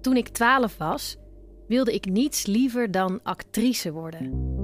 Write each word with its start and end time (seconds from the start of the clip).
Toen 0.00 0.16
ik 0.16 0.28
12 0.28 0.76
was, 0.76 1.16
wilde 1.66 1.94
ik 1.94 2.06
niets 2.06 2.46
liever 2.46 2.90
dan 2.90 3.20
actrice 3.22 3.92
worden. 3.92 4.56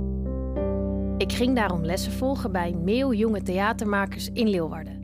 Ik 1.19 1.33
ging 1.33 1.55
daarom 1.55 1.85
lessen 1.85 2.13
volgen 2.13 2.53
bij 2.53 2.73
Meeuw 2.73 3.13
Jonge 3.13 3.43
Theatermakers 3.43 4.29
in 4.33 4.49
Leeuwarden. 4.49 5.03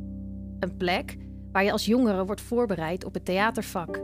Een 0.60 0.76
plek 0.76 1.16
waar 1.52 1.64
je 1.64 1.72
als 1.72 1.84
jongere 1.84 2.24
wordt 2.24 2.40
voorbereid 2.40 3.04
op 3.04 3.14
het 3.14 3.24
theatervak. 3.24 4.00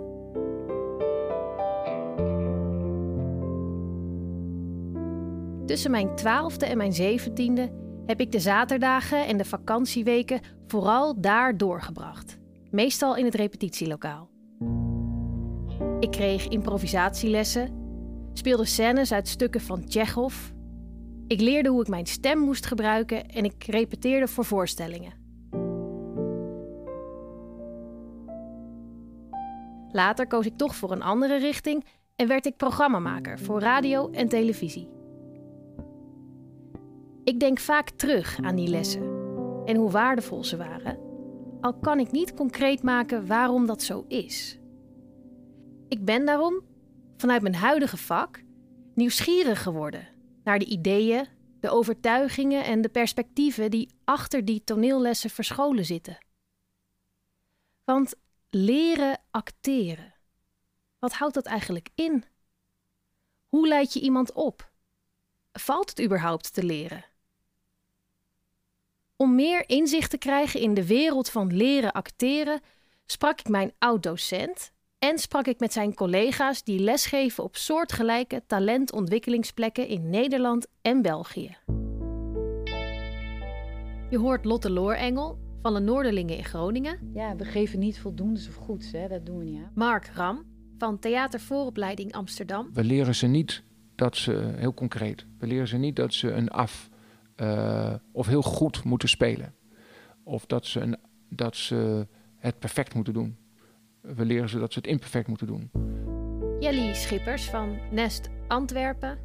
Tussen 5.67 5.91
mijn 5.91 6.15
twaalfde 6.15 6.67
en 6.67 6.77
mijn 6.77 6.93
zeventiende 6.93 7.71
heb 8.07 8.21
ik 8.21 8.33
de 8.33 8.41
zaterdagen 8.41 9.27
en 9.27 9.37
de 9.37 9.45
vakantieweken 9.45 10.41
vooral 10.67 11.21
daar 11.21 11.57
doorgebracht. 11.57 12.39
Meestal 12.71 13.17
in 13.17 13.25
het 13.25 13.35
repetitielokaal. 13.35 14.36
Ik 16.01 16.11
kreeg 16.11 16.49
improvisatielessen, 16.49 17.69
speelde 18.33 18.65
scènes 18.65 19.13
uit 19.13 19.29
stukken 19.29 19.61
van 19.61 19.85
Tsjechov. 19.85 20.51
Ik 21.27 21.41
leerde 21.41 21.69
hoe 21.69 21.81
ik 21.81 21.89
mijn 21.89 22.07
stem 22.07 22.39
moest 22.39 22.67
gebruiken 22.67 23.29
en 23.29 23.45
ik 23.45 23.65
repeteerde 23.65 24.29
voor 24.29 24.45
voorstellingen. 24.45 25.13
Later 29.93 30.27
koos 30.27 30.47
ik 30.47 30.57
toch 30.57 30.75
voor 30.75 30.93
een 30.93 31.03
andere 31.03 31.37
richting 31.37 31.85
en 32.17 32.29
werd 32.29 32.47
ik 32.47 32.57
programmamaker 32.57 33.39
voor 33.39 33.61
radio 33.61 34.11
en 34.11 34.29
televisie. 34.29 34.89
Ik 37.25 37.41
denk 37.41 37.59
vaak 37.59 37.91
terug 37.91 38.39
aan 38.43 38.57
die 38.57 38.69
lessen 38.69 39.03
en 39.65 39.77
hoe 39.77 39.91
waardevol 39.91 40.45
ze 40.45 40.57
waren, 40.57 40.99
al 41.61 41.75
kan 41.75 41.99
ik 41.99 42.11
niet 42.11 42.35
concreet 42.35 42.83
maken 42.83 43.27
waarom 43.27 43.67
dat 43.67 43.83
zo 43.83 44.05
is. 44.09 44.59
Ik 45.89 46.05
ben 46.05 46.27
daarom, 46.27 46.65
vanuit 47.17 47.43
mijn 47.43 47.55
huidige 47.55 47.97
vak, 47.97 48.43
nieuwsgierig 48.95 49.63
geworden 49.63 50.09
naar 50.45 50.59
de 50.59 50.65
ideeën, 50.65 51.29
de 51.61 51.71
overtuigingen 51.71 52.65
en 52.65 52.81
de 52.81 52.89
perspectieven 52.89 53.71
die 53.71 53.91
achter 54.05 54.45
die 54.45 54.65
toneellessen 54.65 55.31
verscholen 55.31 55.85
zitten. 55.85 56.19
Want 57.85 58.15
leren 58.51 59.21
acteren, 59.31 60.15
wat 60.99 61.13
houdt 61.13 61.35
dat 61.35 61.47
eigenlijk 61.47 61.89
in? 61.95 62.25
Hoe 63.49 63.69
leid 63.69 63.93
je 63.93 64.01
iemand 64.01 64.33
op? 64.33 64.71
Valt 65.53 65.91
het 65.91 66.03
überhaupt 66.03 66.55
te 66.55 66.65
leren? 66.65 67.05
Om 69.17 69.35
meer 69.35 69.69
inzicht 69.69 70.11
te 70.11 70.19
krijgen 70.19 70.61
in 70.61 70.75
de 70.75 70.87
wereld 70.87 71.31
van 71.31 71.57
leren 71.57 71.93
acteren, 71.93 72.61
sprak 73.07 73.41
ik 73.41 73.49
mijn 73.49 73.73
oud-docent 73.79 74.75
en 74.99 75.19
sprak 75.19 75.47
ik 75.47 75.61
met 75.61 75.73
zijn 75.73 75.95
collega's 75.95 76.63
die 76.63 76.81
lesgeven 76.81 77.45
op 77.45 77.57
soortgelijke 77.57 78.43
talentontwikkelingsplekken 78.47 79.89
in 79.89 80.11
Nederland 80.11 80.67
en 80.83 81.03
België. 81.03 81.57
Je 84.11 84.19
hoort 84.19 84.45
Lotte 84.45 84.71
Loorengel 84.71 85.39
van 85.63 85.75
de 85.75 85.81
Noorderlingen 85.81 86.37
in 86.37 86.45
Groningen. 86.45 87.11
Ja, 87.15 87.37
we 87.37 87.45
geven 87.45 87.79
niet 87.79 88.01
voldoende 88.01 88.41
of 88.49 88.55
goeds, 88.55 88.93
hè? 88.93 89.09
dat 89.09 89.27
doen 89.27 89.39
we 89.39 89.45
niet 89.45 89.63
aan. 89.63 89.71
Mark 89.75 90.11
Ram 90.15 90.45
van 90.79 90.99
Theatervooropleiding 90.99 92.13
Amsterdam. 92.13 92.71
We 92.73 92.85
leren 92.85 93.15
ze 93.15 93.27
niet 93.27 93.63
dat 93.95 94.17
ze, 94.17 94.53
heel 94.57 94.75
concreet, 94.75 95.27
we 95.39 95.47
leren 95.47 95.69
ze 95.69 95.77
niet 95.77 95.97
dat 95.97 96.15
ze 96.15 96.31
een 96.31 96.49
af 96.49 96.89
uh, 97.37 97.95
of 98.13 98.27
heel 98.27 98.43
goed 98.43 98.85
moeten 98.85 99.09
spelen. 99.09 99.55
Of 100.25 100.47
dat 100.47 100.67
ze, 100.67 100.81
een, 100.81 100.97
dat 101.29 101.57
ze 101.57 102.07
het 102.37 102.59
perfect 102.59 102.95
moeten 102.95 103.13
doen. 103.13 103.37
We 104.15 104.25
leren 104.25 104.49
ze 104.49 104.59
dat 104.59 104.73
ze 104.73 104.79
het 104.79 104.89
imperfect 104.89 105.29
moeten 105.29 105.47
doen. 105.47 105.71
Jelly 106.61 106.95
Schippers 106.95 107.51
van 107.51 107.79
Nest 107.91 108.29
Antwerpen. 108.49 109.19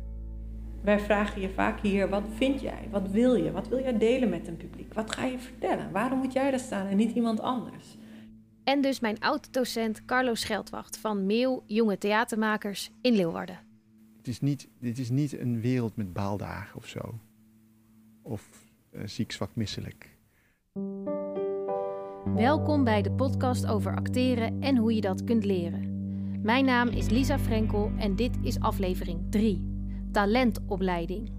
Wij 0.84 1.00
vragen 1.00 1.42
je 1.42 1.50
vaak 1.50 1.80
hier, 1.80 2.10
wat 2.10 2.24
vind 2.34 2.62
jij? 2.62 2.88
Wat 2.92 3.10
wil 3.10 3.36
je? 3.36 3.52
Wat 3.52 3.68
wil 3.68 3.80
jij 3.80 3.98
delen 3.98 4.30
met 4.30 4.48
een 4.48 4.58
publiek? 4.58 4.94
Wat 4.94 5.12
ga 5.16 5.26
je 5.26 5.40
vertellen? 5.40 5.92
Waarom 5.92 6.20
moet 6.20 6.34
jij 6.34 6.50
daar 6.50 6.60
staan 6.60 6.88
en 6.88 6.98
niet 6.98 7.16
iemand 7.16 7.40
anders? 7.40 7.98
En 8.64 8.82
dus 8.82 9.00
mijn 9.00 9.20
oud-docent 9.20 10.06
Carlo 10.06 10.34
Scheldwacht 10.34 10.98
van 10.98 11.26
Meeuw 11.26 11.64
Jonge 11.66 11.98
Theatermakers 11.98 12.92
in 13.02 13.14
Leeuwarden. 13.14 13.60
Het 14.18 14.28
is 14.28 14.40
niet, 14.40 14.68
dit 14.80 14.98
is 14.98 15.10
niet 15.10 15.40
een 15.40 15.62
wereld 15.62 15.96
met 15.96 16.14
baaldagen 16.14 16.78
of 16.78 16.88
zo 16.88 17.20
of 18.22 18.50
uh, 18.92 19.02
ziek, 19.06 19.32
zwak, 19.32 19.56
misselijk. 19.56 20.18
Welkom 22.36 22.84
bij 22.84 23.02
de 23.02 23.12
podcast 23.12 23.68
over 23.68 23.96
acteren 23.96 24.62
en 24.62 24.78
hoe 24.78 24.96
je 24.96 25.02
dat 25.02 25.24
kunt 25.24 25.46
leren. 25.46 25.90
Mijn 26.44 26.66
naam 26.66 26.88
is 26.88 27.10
Lisa 27.10 27.40
Frenkel 27.40 27.92
en 27.98 28.16
dit 28.16 28.38
is 28.44 28.60
aflevering 28.60 29.20
3: 29.30 29.64
Talentopleiding. 30.12 31.32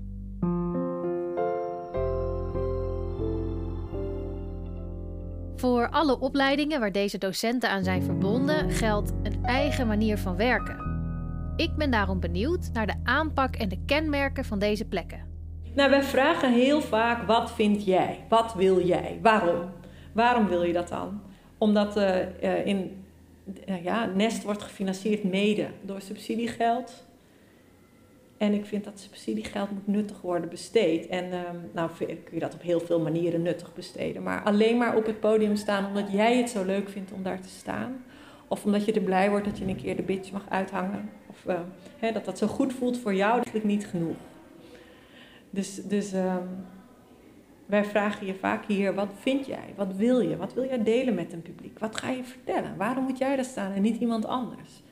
Voor 5.56 5.88
alle 5.91 6.20
opleidingen 6.20 6.81
waar 6.81 6.92
deze 6.92 7.19
docenten 7.19 7.70
aan 7.70 7.84
zijn 7.84 8.02
verbonden 8.02 8.70
geldt 8.70 9.12
een 9.22 9.44
eigen 9.44 9.86
manier 9.86 10.19
van 10.19 10.36
werken. 10.36 10.76
Ik 11.56 11.76
ben 11.76 11.91
daarom 11.91 12.20
benieuwd 12.20 12.70
naar 12.72 12.86
de 12.86 13.00
aanpak 13.04 13.56
en 13.56 13.69
de 13.69 13.84
kenmerken 13.86 14.44
van 14.44 14.58
deze 14.58 14.84
plekken. 14.84 15.20
Nou, 15.75 15.91
wij 15.91 16.02
vragen 16.02 16.52
heel 16.52 16.81
vaak: 16.81 17.26
wat 17.26 17.52
vind 17.52 17.84
jij? 17.84 18.25
Wat 18.28 18.54
wil 18.54 18.86
jij? 18.86 19.19
Waarom? 19.22 19.81
Waarom 20.12 20.48
wil 20.48 20.62
je 20.62 20.72
dat 20.72 20.88
dan? 20.88 21.20
Omdat 21.58 21.96
uh, 21.96 22.66
in 22.66 23.04
uh, 23.68 23.84
ja, 23.84 24.04
Nest 24.04 24.42
wordt 24.42 24.62
gefinancierd 24.62 25.24
mede 25.24 25.66
door 25.82 26.00
subsidiegeld. 26.00 27.04
En 28.36 28.54
ik 28.54 28.66
vind 28.66 28.84
dat 28.84 29.00
subsidiegeld 29.00 29.70
moet 29.70 29.86
nuttig 29.86 30.20
worden 30.20 30.48
besteed. 30.48 31.06
En 31.06 31.24
uh, 31.24 31.40
nou 31.72 31.90
kun 31.98 32.18
je 32.32 32.38
dat 32.38 32.54
op 32.54 32.62
heel 32.62 32.80
veel 32.80 33.00
manieren 33.00 33.42
nuttig 33.42 33.74
besteden. 33.74 34.22
Maar 34.22 34.42
alleen 34.42 34.78
maar 34.78 34.96
op 34.96 35.06
het 35.06 35.20
podium 35.20 35.56
staan 35.56 35.86
omdat 35.86 36.12
jij 36.12 36.36
het 36.36 36.50
zo 36.50 36.64
leuk 36.64 36.88
vindt 36.88 37.12
om 37.12 37.22
daar 37.22 37.40
te 37.40 37.48
staan. 37.48 38.04
Of 38.48 38.64
omdat 38.64 38.84
je 38.84 38.92
er 38.92 39.00
blij 39.00 39.30
wordt 39.30 39.44
dat 39.44 39.58
je 39.58 39.64
een 39.64 39.76
keer 39.76 39.96
de 39.96 40.02
bitch 40.02 40.32
mag 40.32 40.44
uithangen. 40.48 41.10
Of 41.28 41.46
hè, 41.98 42.12
dat 42.12 42.24
dat 42.24 42.38
zo 42.38 42.46
goed 42.46 42.72
voelt 42.72 42.98
voor 42.98 43.14
jou, 43.14 43.42
dat 43.44 43.54
is 43.54 43.62
niet 43.62 43.86
genoeg. 43.86 44.16
Dus, 45.50 45.74
dus 45.74 46.12
um, 46.12 46.66
wij 47.72 47.84
vragen 47.84 48.26
je 48.26 48.34
vaak 48.34 48.64
hier, 48.64 48.94
wat 48.94 49.12
vind 49.18 49.46
jij? 49.46 49.74
Wat 49.76 49.96
wil 49.96 50.20
je? 50.20 50.36
Wat 50.36 50.54
wil 50.54 50.64
jij 50.64 50.82
delen 50.82 51.14
met 51.14 51.32
een 51.32 51.42
publiek? 51.42 51.78
Wat 51.78 52.00
ga 52.00 52.10
je 52.10 52.24
vertellen? 52.24 52.76
Waarom 52.76 53.04
moet 53.04 53.18
jij 53.18 53.36
daar 53.36 53.44
staan 53.44 53.72
en 53.72 53.82
niet 53.82 54.00
iemand 54.00 54.26
anders? 54.26 54.82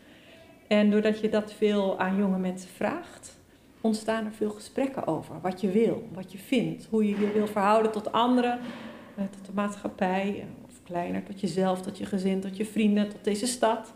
En 0.69 0.91
doordat 0.91 1.21
je 1.21 1.29
dat 1.29 1.53
veel 1.53 1.99
aan 1.99 2.17
jonge 2.17 2.39
mensen 2.39 2.71
vraagt, 2.71 3.39
ontstaan 3.81 4.25
er 4.25 4.33
veel 4.33 4.51
gesprekken 4.51 5.07
over. 5.07 5.41
Wat 5.41 5.61
je 5.61 5.71
wil, 5.71 6.09
wat 6.13 6.33
je 6.33 6.39
vindt, 6.39 6.87
hoe 6.91 7.09
je 7.09 7.21
je 7.21 7.33
wil 7.33 7.47
verhouden 7.47 7.93
tot 7.93 8.13
anderen, 8.13 8.59
eh, 9.17 9.25
tot 9.25 9.47
de 9.47 9.53
maatschappij, 9.55 10.41
eh, 10.41 10.65
of 10.65 10.83
kleiner, 10.83 11.23
tot 11.23 11.41
jezelf, 11.41 11.83
tot 11.83 11.99
je 11.99 12.07
gezin, 12.07 12.41
tot 12.41 12.57
je 12.57 12.65
vrienden, 12.65 13.09
tot 13.09 13.25
deze 13.25 13.47
stad. 13.47 13.95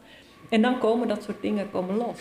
En 0.51 0.63
dan 0.63 0.79
komen 0.79 1.09
dat 1.09 1.23
soort 1.23 1.43
dingen 1.43 1.71
komen 1.71 1.97
los. 1.97 2.21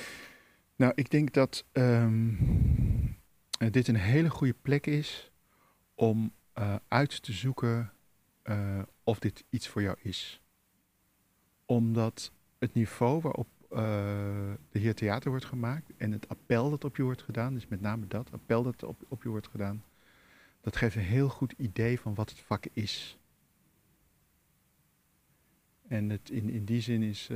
Nou, 0.75 0.91
ik 0.95 1.09
denk 1.09 1.33
dat 1.33 1.65
um, 1.73 3.17
dit 3.71 3.87
een 3.87 3.95
hele 3.95 4.29
goede 4.29 4.55
plek 4.61 4.87
is 4.87 5.31
om 5.95 6.31
uh, 6.57 6.75
uit 6.87 7.23
te 7.23 7.33
zoeken 7.33 7.93
uh, 8.43 8.81
of 9.03 9.19
dit 9.19 9.43
iets 9.49 9.67
voor 9.67 9.81
jou 9.81 9.97
is. 10.01 10.41
Omdat 11.65 12.31
het 12.59 12.73
niveau 12.73 13.21
waarop 13.21 13.47
uh, 13.71 13.77
de 14.69 14.79
heer 14.79 14.95
theater 14.95 15.29
wordt 15.29 15.45
gemaakt 15.45 15.91
en 15.97 16.11
het 16.11 16.29
appel 16.29 16.69
dat 16.69 16.83
op 16.83 16.95
je 16.95 17.03
wordt 17.03 17.23
gedaan, 17.23 17.53
dus 17.53 17.67
met 17.67 17.81
name 17.81 18.07
dat 18.07 18.31
appel 18.31 18.63
dat 18.63 18.83
op, 18.83 19.03
op 19.07 19.23
je 19.23 19.29
wordt 19.29 19.47
gedaan, 19.47 19.83
dat 20.61 20.75
geeft 20.75 20.95
een 20.95 21.01
heel 21.01 21.29
goed 21.29 21.53
idee 21.57 21.99
van 21.99 22.13
wat 22.13 22.29
het 22.29 22.39
vak 22.39 22.65
is. 22.73 23.17
En 25.87 26.09
het, 26.09 26.29
in, 26.29 26.49
in 26.49 26.65
die 26.65 26.81
zin 26.81 27.01
is, 27.01 27.27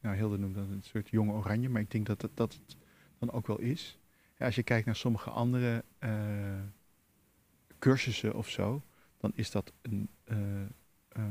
nou 0.00 0.16
Hilde 0.16 0.38
noemt 0.38 0.54
dat 0.54 0.68
een 0.68 0.82
soort 0.82 1.08
jonge 1.08 1.32
oranje, 1.32 1.68
maar 1.68 1.80
ik 1.80 1.90
denk 1.90 2.06
dat, 2.06 2.20
dat, 2.20 2.30
dat 2.34 2.52
het 2.52 2.76
dan 3.18 3.30
ook 3.30 3.46
wel 3.46 3.58
is. 3.58 3.98
Ja, 4.38 4.46
als 4.46 4.54
je 4.54 4.62
kijkt 4.62 4.86
naar 4.86 4.96
sommige 4.96 5.30
andere 5.30 5.84
cursussen 7.86 8.34
of 8.34 8.48
zo, 8.48 8.82
dan 9.18 9.32
is 9.34 9.50
dat 9.50 9.72
een, 9.82 10.08
uh, 10.24 10.38
uh, 11.16 11.24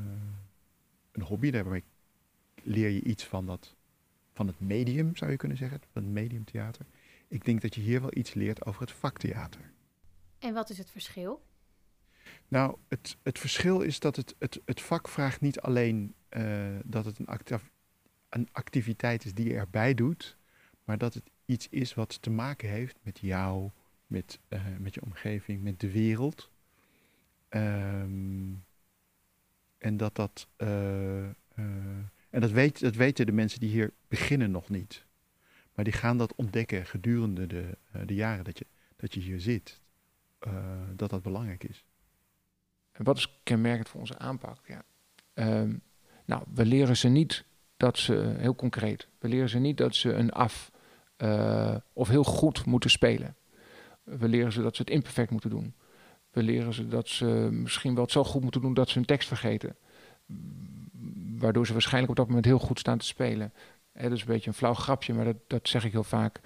een 1.12 1.22
hobby. 1.22 1.52
Daarmee 1.52 1.84
leer 2.64 2.90
je 2.90 3.04
iets 3.04 3.24
van, 3.26 3.46
dat, 3.46 3.76
van 4.34 4.48
het 4.48 4.60
medium, 4.60 5.16
zou 5.16 5.32
je 5.32 5.38
kunnen 5.38 5.58
zeggen, 5.58 5.82
van 5.92 6.04
het 6.04 6.12
mediumtheater. 6.12 6.86
Ik 7.28 7.46
denk 7.46 7.62
dat 7.62 7.76
je 7.76 7.82
hier 7.82 8.02
wel 8.02 8.18
iets 8.18 8.34
leert 8.34 8.66
over 8.66 8.82
het 8.82 8.92
vaktheater. 8.92 9.72
En 10.40 10.54
wat 10.54 10.70
is 10.70 10.78
het 10.78 10.92
verschil? 10.92 11.46
Nou, 12.48 12.78
het, 12.88 13.18
het 13.24 13.40
verschil 13.40 13.82
is 13.82 14.00
dat 14.00 14.16
het, 14.16 14.36
het, 14.40 14.62
het 14.66 14.82
vak 14.82 15.08
vraagt 15.08 15.42
niet 15.42 15.60
alleen 15.60 16.16
dat 16.84 17.06
het 17.06 17.20
een, 17.20 17.60
een 18.30 18.50
activiteit 18.52 19.26
is 19.26 19.34
die 19.34 19.48
je 19.48 19.56
erbij 19.56 19.94
doet, 19.94 20.38
maar 20.84 20.98
dat 20.98 21.14
het 21.14 21.30
iets 21.46 21.68
is 21.70 21.94
wat 21.94 22.22
te 22.22 22.30
maken 22.30 22.70
heeft 22.70 22.98
met 23.02 23.20
jou, 23.20 23.72
met, 24.08 24.40
uh, 24.50 24.62
met 24.80 24.94
je 24.94 25.02
omgeving, 25.02 25.64
met 25.64 25.80
de 25.80 25.92
wereld. 25.92 26.50
Um, 27.50 28.66
en 29.78 29.98
dat 29.98 30.16
dat. 30.16 30.48
Uh, 30.58 30.68
uh, 30.68 31.30
en 32.30 32.42
dat, 32.42 32.52
weet, 32.52 32.80
dat 32.80 32.96
weten 32.96 33.26
de 33.26 33.32
mensen 33.32 33.60
die 33.60 33.70
hier 33.70 33.94
beginnen 34.08 34.52
nog 34.52 34.70
niet. 34.70 35.06
Maar 35.74 35.86
die 35.86 35.94
gaan 35.94 36.18
dat 36.18 36.36
ontdekken 36.36 36.86
gedurende 36.86 37.48
de, 37.48 37.78
de 38.06 38.14
jaren 38.14 38.44
dat 38.44 38.58
je, 38.58 38.66
dat 38.96 39.14
je 39.14 39.20
hier 39.20 39.40
zit. 39.40 39.82
dat 40.96 41.10
dat 41.10 41.22
belangrijk 41.22 41.64
is. 41.64 41.86
En 42.92 43.04
wat 43.04 43.18
is 43.18 43.40
kenmerkend 43.44 43.90
voor 43.90 44.00
onze 44.00 44.18
aanpak? 44.18 44.68
Ja. 44.68 44.84
Ehm, 45.34 45.78
nou, 46.26 46.44
we 46.54 46.66
leren 46.66 46.98
ze 46.98 47.08
niet 47.08 47.46
dat 47.78 47.98
ze, 47.98 48.36
heel 48.38 48.56
concreet, 48.56 49.08
we 49.20 49.28
leren 49.28 49.50
ze 49.50 49.60
niet 49.60 49.78
dat 49.78 49.96
ze 49.96 50.14
een 50.14 50.32
af 50.32 50.72
of 51.94 52.08
heel 52.08 52.24
goed 52.24 52.66
moeten 52.66 52.90
spelen. 52.90 53.36
We 54.06 54.28
leren 54.28 54.52
ze 54.52 54.62
dat 54.62 54.76
ze 54.76 54.82
het 54.82 54.92
imperfect 54.92 55.32
moeten 55.32 55.50
doen. 55.50 55.74
We 56.32 56.44
leren 56.44 56.74
ze 56.74 56.88
dat 56.88 57.08
ze 57.08 57.26
misschien 57.52 57.94
wel 57.94 58.04
het 58.04 58.12
zo 58.12 58.24
goed 58.24 58.42
moeten 58.42 58.62
doen 58.62 58.74
dat 58.74 58.90
ze 58.90 58.98
hun 58.98 59.08
tekst 59.08 59.28
vergeten. 59.28 59.76
Waardoor 61.38 61.66
ze 61.66 61.74
waarschijnlijk 61.74 62.12
op 62.12 62.18
dat 62.18 62.28
moment 62.28 62.46
heel 62.46 62.60
goed 62.60 62.80
staan 62.80 62.98
te 62.98 63.06
spelen. 63.06 63.54
dat 63.94 64.12
is 64.12 64.22
een 64.22 64.28
beetje 64.28 64.50
een 64.50 64.56
flauw 64.56 64.74
grapje, 64.74 65.14
maar 65.14 65.26
dat, 65.26 65.38
dat 65.48 65.68
zeg 65.68 65.86
ik 65.86 65.92
heel 65.92 66.04
vaak. 66.04 66.42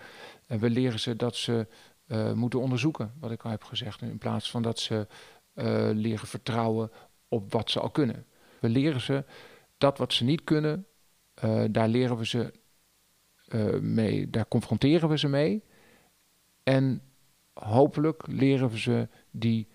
En 0.45 0.59
we 0.59 0.69
leren 0.69 0.99
ze 0.99 1.15
dat 1.15 1.35
ze 1.35 1.67
uh, 2.07 2.33
moeten 2.33 2.59
onderzoeken, 2.59 3.13
wat 3.19 3.31
ik 3.31 3.43
al 3.43 3.51
heb 3.51 3.63
gezegd. 3.63 4.01
In 4.01 4.17
plaats 4.17 4.51
van 4.51 4.61
dat 4.61 4.79
ze 4.79 5.07
uh, 5.55 5.89
leren 5.93 6.27
vertrouwen 6.27 6.91
op 7.27 7.51
wat 7.51 7.71
ze 7.71 7.79
al 7.79 7.89
kunnen. 7.89 8.25
We 8.59 8.69
leren 8.69 9.01
ze 9.01 9.25
dat 9.77 9.97
wat 9.97 10.13
ze 10.13 10.23
niet 10.23 10.43
kunnen, 10.43 10.85
uh, 11.43 11.63
daar 11.71 11.87
leren 11.87 12.17
we 12.17 12.25
ze 12.25 12.53
mee, 13.81 14.29
daar 14.29 14.47
confronteren 14.47 15.09
we 15.09 15.17
ze 15.17 15.27
mee. 15.27 15.63
En 16.63 17.01
hopelijk 17.63 18.27
leren 18.27 18.69
we 18.69 18.79
ze 18.79 19.07
die, 19.31 19.67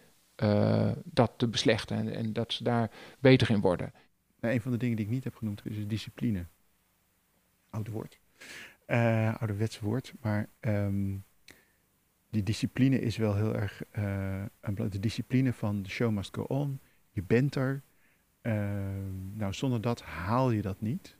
dat 1.04 1.32
te 1.36 1.48
beslechten 1.48 2.14
en, 2.14 2.32
dat 2.32 2.52
ze 2.52 2.64
daar 2.64 2.90
beter 3.18 3.50
in 3.50 3.60
worden. 3.60 3.92
Nou, 4.40 4.54
een 4.54 4.60
van 4.60 4.70
de 4.70 4.76
dingen 4.78 4.96
die 4.96 5.04
ik 5.04 5.10
niet 5.10 5.24
heb 5.24 5.34
genoemd 5.34 5.62
is 5.64 5.86
discipline. 5.86 6.46
Oude 7.70 7.90
woord. 7.90 8.20
ouderwets 9.38 9.80
woord, 9.80 10.12
maar 10.20 10.48
um, 10.60 11.24
die 12.34 12.42
discipline 12.42 13.00
is 13.00 13.16
wel 13.16 13.34
heel 13.34 13.54
erg. 13.54 13.82
Uh, 13.98 14.44
de 14.90 15.00
discipline 15.00 15.52
van 15.52 15.82
de 15.82 15.88
show 15.88 16.12
must 16.12 16.34
go 16.34 16.42
on. 16.42 16.80
Je 17.10 17.22
bent 17.22 17.54
er. 17.54 17.82
Uh, 18.42 18.52
nou, 19.32 19.52
zonder 19.52 19.80
dat 19.80 20.02
haal 20.02 20.50
je 20.50 20.62
dat 20.62 20.80
niet. 20.80 21.16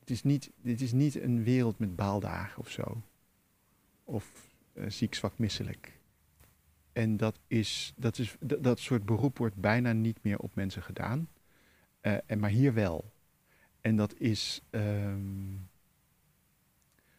Het 0.00 0.10
is 0.10 0.22
niet, 0.22 0.50
het 0.62 0.80
is 0.80 0.92
niet 0.92 1.20
een 1.20 1.44
wereld 1.44 1.78
met 1.78 1.96
baaldagen 1.96 2.58
of 2.58 2.70
zo. 2.70 3.02
Of 4.04 4.24
uh, 4.34 4.57
ziek, 4.86 5.14
zwak, 5.14 5.38
misselijk. 5.38 5.98
En 6.92 7.16
dat, 7.16 7.38
is, 7.46 7.92
dat, 7.96 8.18
is, 8.18 8.36
dat, 8.40 8.78
soort 8.78 9.04
beroep 9.04 9.38
wordt 9.38 9.56
bijna 9.56 9.92
niet 9.92 10.18
meer 10.22 10.38
op 10.38 10.54
mensen 10.54 10.82
gedaan. 10.82 11.28
en 12.00 12.38
maar 12.38 12.50
hier 12.50 12.74
wel. 12.74 13.12
En 13.80 13.96
dat 13.96 14.14
is, 14.18 14.60
um, 14.70 15.68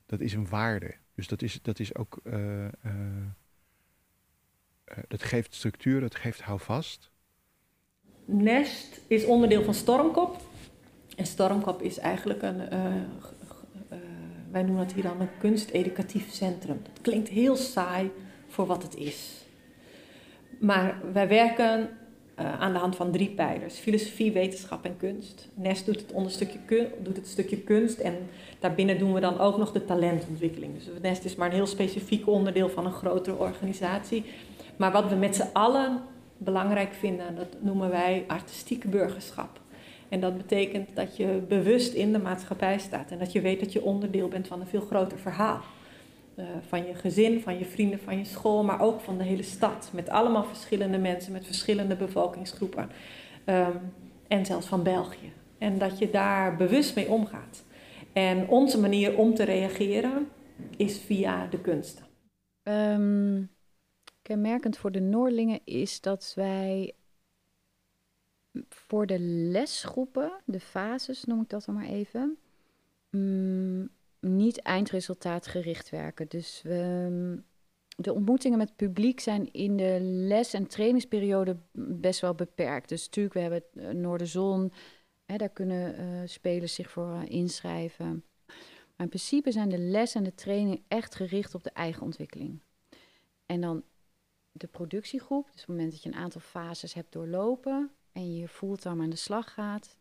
dat 0.05 0.19
is 0.19 0.33
een 0.33 0.47
waarde. 0.47 0.95
Dus 1.15 1.27
dat 1.27 1.41
is, 1.41 1.59
dat 1.61 1.79
is 1.79 1.95
ook, 1.95 2.19
uh, 2.23 2.67
dat 5.07 5.23
geeft 5.23 5.55
structuur, 5.55 5.99
dat 5.99 6.15
geeft 6.15 6.41
houvast. 6.41 7.11
Nest 8.25 9.01
is 9.07 9.25
onderdeel 9.25 9.63
van 9.63 9.73
Stormkop. 9.73 10.41
En 11.15 11.25
Stormkop 11.25 11.81
is 11.81 11.97
eigenlijk 11.97 12.41
een, 12.41 12.73
wij 14.51 14.63
noemen 14.63 14.83
het 14.83 14.93
hier 14.93 15.03
dan 15.03 15.21
een 15.21 15.37
kunsteducatief 15.39 16.31
centrum. 16.31 16.79
Dat 16.83 17.01
klinkt 17.01 17.29
heel 17.29 17.55
saai 17.55 18.11
voor 18.47 18.65
wat 18.65 18.83
het 18.83 18.95
is. 18.95 19.45
Maar 20.59 21.01
wij 21.13 21.27
werken 21.27 21.89
uh, 22.39 22.59
aan 22.59 22.73
de 22.73 22.79
hand 22.79 22.95
van 22.95 23.11
drie 23.11 23.29
pijlers: 23.29 23.77
filosofie, 23.77 24.31
wetenschap 24.31 24.85
en 24.85 24.97
kunst. 24.97 25.49
Nest 25.53 25.85
doet 25.85 26.01
het, 26.01 26.11
onderstukje 26.11 26.89
doet 27.01 27.15
het 27.15 27.27
stukje 27.27 27.57
kunst 27.57 27.99
en 27.99 28.15
daarbinnen 28.59 28.97
doen 28.97 29.13
we 29.13 29.19
dan 29.19 29.39
ook 29.39 29.57
nog 29.57 29.71
de 29.71 29.85
talentontwikkeling. 29.85 30.73
Dus 30.73 31.01
Nest 31.01 31.25
is 31.25 31.35
maar 31.35 31.47
een 31.47 31.55
heel 31.55 31.67
specifiek 31.67 32.27
onderdeel 32.27 32.69
van 32.69 32.85
een 32.85 32.91
grotere 32.91 33.37
organisatie. 33.37 34.23
Maar 34.75 34.91
wat 34.91 35.09
we 35.09 35.15
met 35.15 35.35
z'n 35.35 35.49
allen 35.53 36.01
belangrijk 36.37 36.93
vinden, 36.93 37.35
dat 37.35 37.47
noemen 37.59 37.89
wij 37.89 38.23
artistiek 38.27 38.89
burgerschap. 38.89 39.59
En 40.09 40.19
dat 40.19 40.37
betekent 40.37 40.95
dat 40.95 41.17
je 41.17 41.41
bewust 41.47 41.93
in 41.93 42.11
de 42.11 42.19
maatschappij 42.19 42.79
staat 42.79 43.11
en 43.11 43.19
dat 43.19 43.31
je 43.31 43.41
weet 43.41 43.59
dat 43.59 43.73
je 43.73 43.83
onderdeel 43.83 44.27
bent 44.27 44.47
van 44.47 44.59
een 44.59 44.67
veel 44.67 44.81
groter 44.81 45.19
verhaal. 45.19 45.61
Uh, 46.35 46.45
van 46.67 46.85
je 46.85 46.95
gezin, 46.95 47.41
van 47.41 47.57
je 47.57 47.65
vrienden, 47.65 47.99
van 47.99 48.17
je 48.17 48.25
school, 48.25 48.63
maar 48.63 48.81
ook 48.81 49.01
van 49.01 49.17
de 49.17 49.23
hele 49.23 49.43
stad. 49.43 49.89
Met 49.93 50.09
allemaal 50.09 50.43
verschillende 50.43 50.97
mensen, 50.97 51.31
met 51.31 51.45
verschillende 51.45 51.95
bevolkingsgroepen. 51.95 52.89
Um, 53.45 53.93
en 54.27 54.45
zelfs 54.45 54.67
van 54.67 54.83
België. 54.83 55.31
En 55.57 55.77
dat 55.77 55.99
je 55.99 56.09
daar 56.09 56.55
bewust 56.55 56.95
mee 56.95 57.09
omgaat. 57.09 57.63
En 58.13 58.47
onze 58.47 58.79
manier 58.79 59.17
om 59.17 59.33
te 59.33 59.43
reageren 59.43 60.27
is 60.77 60.99
via 60.99 61.47
de 61.47 61.59
kunsten. 61.59 62.05
Um, 62.63 63.49
kenmerkend 64.21 64.77
voor 64.77 64.91
de 64.91 65.01
Noorlingen 65.01 65.59
is 65.63 66.01
dat 66.01 66.31
wij 66.35 66.93
voor 68.69 69.05
de 69.05 69.19
lesgroepen, 69.19 70.31
de 70.45 70.59
fases 70.59 71.23
noem 71.23 71.41
ik 71.41 71.49
dat 71.49 71.65
dan 71.65 71.75
maar 71.75 71.85
even, 71.85 72.37
um, 73.09 73.89
niet 74.19 74.61
eindresultaatgericht 74.61 75.89
werken. 75.89 76.27
Dus 76.27 76.61
we, 76.61 77.41
de 77.95 78.13
ontmoetingen 78.13 78.57
met 78.57 78.67
het 78.67 78.77
publiek 78.77 79.19
zijn 79.19 79.53
in 79.53 79.77
de 79.77 79.97
les- 80.01 80.53
en 80.53 80.67
trainingsperiode 80.67 81.57
best 81.73 82.19
wel 82.19 82.35
beperkt. 82.35 82.89
Dus 82.89 83.05
natuurlijk, 83.05 83.35
we 83.35 83.41
hebben 83.41 83.63
uh, 83.73 83.89
Noorderzon, 83.89 84.71
hè, 85.25 85.37
daar 85.37 85.49
kunnen 85.49 85.99
uh, 85.99 86.21
spelers 86.25 86.73
zich 86.73 86.89
voor 86.89 87.13
uh, 87.13 87.21
inschrijven. 87.25 88.23
Maar 88.45 89.07
in 89.07 89.13
principe 89.13 89.51
zijn 89.51 89.69
de 89.69 89.77
les 89.77 90.15
en 90.15 90.23
de 90.23 90.35
training 90.35 90.83
echt 90.87 91.15
gericht 91.15 91.55
op 91.55 91.63
de 91.63 91.71
eigen 91.71 92.01
ontwikkeling. 92.01 92.61
En 93.45 93.61
dan 93.61 93.83
de 94.51 94.67
productiegroep, 94.67 95.45
dus 95.51 95.61
op 95.61 95.67
het 95.67 95.67
moment 95.67 95.91
dat 95.91 96.03
je 96.03 96.09
een 96.09 96.15
aantal 96.15 96.41
fases 96.41 96.93
hebt 96.93 97.11
doorlopen 97.11 97.91
en 98.11 98.35
je 98.35 98.47
fulltime 98.47 99.03
aan 99.03 99.09
de 99.09 99.15
slag 99.15 99.53
gaat, 99.53 99.97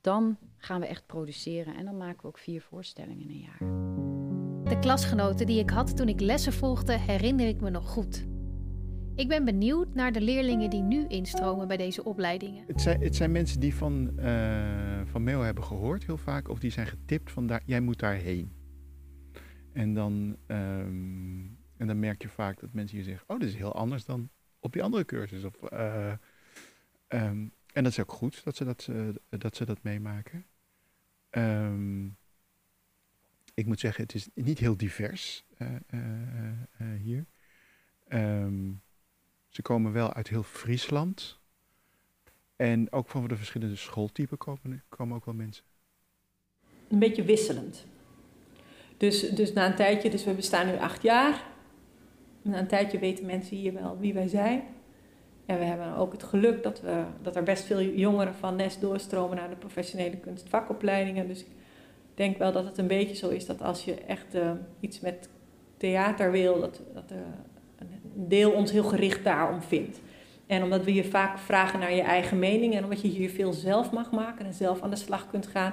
dan 0.00 0.38
gaan 0.56 0.80
we 0.80 0.86
echt 0.86 1.06
produceren 1.06 1.76
en 1.76 1.84
dan 1.84 1.96
maken 1.96 2.22
we 2.22 2.28
ook 2.28 2.38
vier 2.38 2.62
voorstellingen 2.62 3.20
in 3.20 3.30
een 3.30 3.38
jaar. 3.38 3.58
De 4.68 4.78
klasgenoten 4.78 5.46
die 5.46 5.58
ik 5.58 5.70
had 5.70 5.96
toen 5.96 6.08
ik 6.08 6.20
lessen 6.20 6.52
volgde, 6.52 6.98
herinner 6.98 7.46
ik 7.46 7.60
me 7.60 7.70
nog 7.70 7.88
goed. 7.88 8.26
Ik 9.14 9.28
ben 9.28 9.44
benieuwd 9.44 9.94
naar 9.94 10.12
de 10.12 10.20
leerlingen 10.20 10.70
die 10.70 10.82
nu 10.82 11.06
instromen 11.06 11.68
bij 11.68 11.76
deze 11.76 12.04
opleidingen. 12.04 12.64
Het 12.66 12.80
zijn, 12.80 13.02
het 13.02 13.16
zijn 13.16 13.32
mensen 13.32 13.60
die 13.60 13.74
van, 13.74 14.12
uh, 14.18 15.00
van 15.04 15.22
Meo 15.22 15.40
hebben 15.40 15.64
gehoord 15.64 16.06
heel 16.06 16.16
vaak, 16.16 16.48
of 16.48 16.58
die 16.58 16.70
zijn 16.70 16.86
getipt 16.86 17.30
van 17.30 17.46
daar, 17.46 17.62
jij 17.66 17.80
moet 17.80 17.98
daarheen. 17.98 18.52
En 19.72 19.94
dan, 19.94 20.36
um, 20.46 21.58
en 21.76 21.86
dan 21.86 21.98
merk 21.98 22.22
je 22.22 22.28
vaak 22.28 22.60
dat 22.60 22.72
mensen 22.72 22.96
hier 22.96 23.06
zeggen, 23.06 23.24
oh, 23.28 23.38
dit 23.38 23.48
is 23.48 23.56
heel 23.56 23.74
anders 23.74 24.04
dan 24.04 24.30
op 24.60 24.72
die 24.72 24.82
andere 24.82 25.04
cursus. 25.04 25.44
Of, 25.44 25.72
uh, 25.72 26.12
um, 27.12 27.52
en 27.72 27.82
dat 27.82 27.92
is 27.92 28.00
ook 28.00 28.12
goed 28.12 28.44
dat 28.44 28.56
ze 28.56 28.64
dat, 28.64 28.86
uh, 28.90 29.08
dat, 29.28 29.56
ze 29.56 29.64
dat 29.64 29.82
meemaken. 29.82 30.46
Um, 31.30 32.16
ik 33.54 33.66
moet 33.66 33.80
zeggen, 33.80 34.02
het 34.02 34.14
is 34.14 34.28
niet 34.34 34.58
heel 34.58 34.76
divers 34.76 35.44
uh, 35.58 35.68
uh, 35.90 37.00
hier. 37.00 37.26
Um, 38.08 38.82
ze 39.48 39.62
komen 39.62 39.92
wel 39.92 40.12
uit 40.12 40.28
heel 40.28 40.42
Friesland. 40.42 41.40
En 42.56 42.92
ook 42.92 43.08
van 43.08 43.28
de 43.28 43.36
verschillende 43.36 43.76
schooltypen 43.76 44.38
komen, 44.38 44.82
komen 44.88 45.16
ook 45.16 45.24
wel 45.24 45.34
mensen. 45.34 45.64
Een 46.88 46.98
beetje 46.98 47.24
wisselend. 47.24 47.86
Dus, 48.96 49.30
dus 49.30 49.52
na 49.52 49.66
een 49.66 49.76
tijdje, 49.76 50.10
dus 50.10 50.24
we 50.24 50.34
bestaan 50.34 50.66
nu 50.66 50.76
acht 50.76 51.02
jaar. 51.02 51.44
Na 52.42 52.58
een 52.58 52.66
tijdje 52.66 52.98
weten 52.98 53.26
mensen 53.26 53.56
hier 53.56 53.72
wel 53.72 53.98
wie 53.98 54.14
wij 54.14 54.28
zijn. 54.28 54.62
En 55.52 55.58
we 55.58 55.64
hebben 55.64 55.96
ook 55.96 56.12
het 56.12 56.22
geluk 56.22 56.62
dat, 56.62 56.80
we, 56.80 57.02
dat 57.22 57.36
er 57.36 57.42
best 57.42 57.64
veel 57.64 57.80
jongeren 57.82 58.34
van 58.34 58.56
Nest 58.56 58.80
doorstromen 58.80 59.36
naar 59.36 59.48
de 59.48 59.56
professionele 59.56 60.16
kunstvakopleidingen. 60.16 61.28
Dus 61.28 61.40
ik 61.40 61.46
denk 62.14 62.38
wel 62.38 62.52
dat 62.52 62.64
het 62.64 62.78
een 62.78 62.86
beetje 62.86 63.14
zo 63.14 63.28
is 63.28 63.46
dat 63.46 63.62
als 63.62 63.84
je 63.84 63.94
echt 63.94 64.34
uh, 64.34 64.50
iets 64.80 65.00
met 65.00 65.28
theater 65.76 66.30
wil, 66.30 66.60
dat, 66.60 66.80
dat 66.94 67.10
uh, 67.12 67.18
een 67.78 68.28
deel 68.28 68.50
ons 68.50 68.70
heel 68.70 68.84
gericht 68.84 69.24
daarom 69.24 69.62
vindt. 69.62 70.00
En 70.46 70.62
omdat 70.62 70.84
we 70.84 70.94
je 70.94 71.04
vaak 71.04 71.38
vragen 71.38 71.78
naar 71.78 71.94
je 71.94 72.02
eigen 72.02 72.38
mening 72.38 72.74
en 72.74 72.84
omdat 72.84 73.00
je 73.00 73.08
hier 73.08 73.30
veel 73.30 73.52
zelf 73.52 73.90
mag 73.90 74.10
maken 74.10 74.46
en 74.46 74.54
zelf 74.54 74.82
aan 74.82 74.90
de 74.90 74.96
slag 74.96 75.30
kunt 75.30 75.46
gaan, 75.46 75.72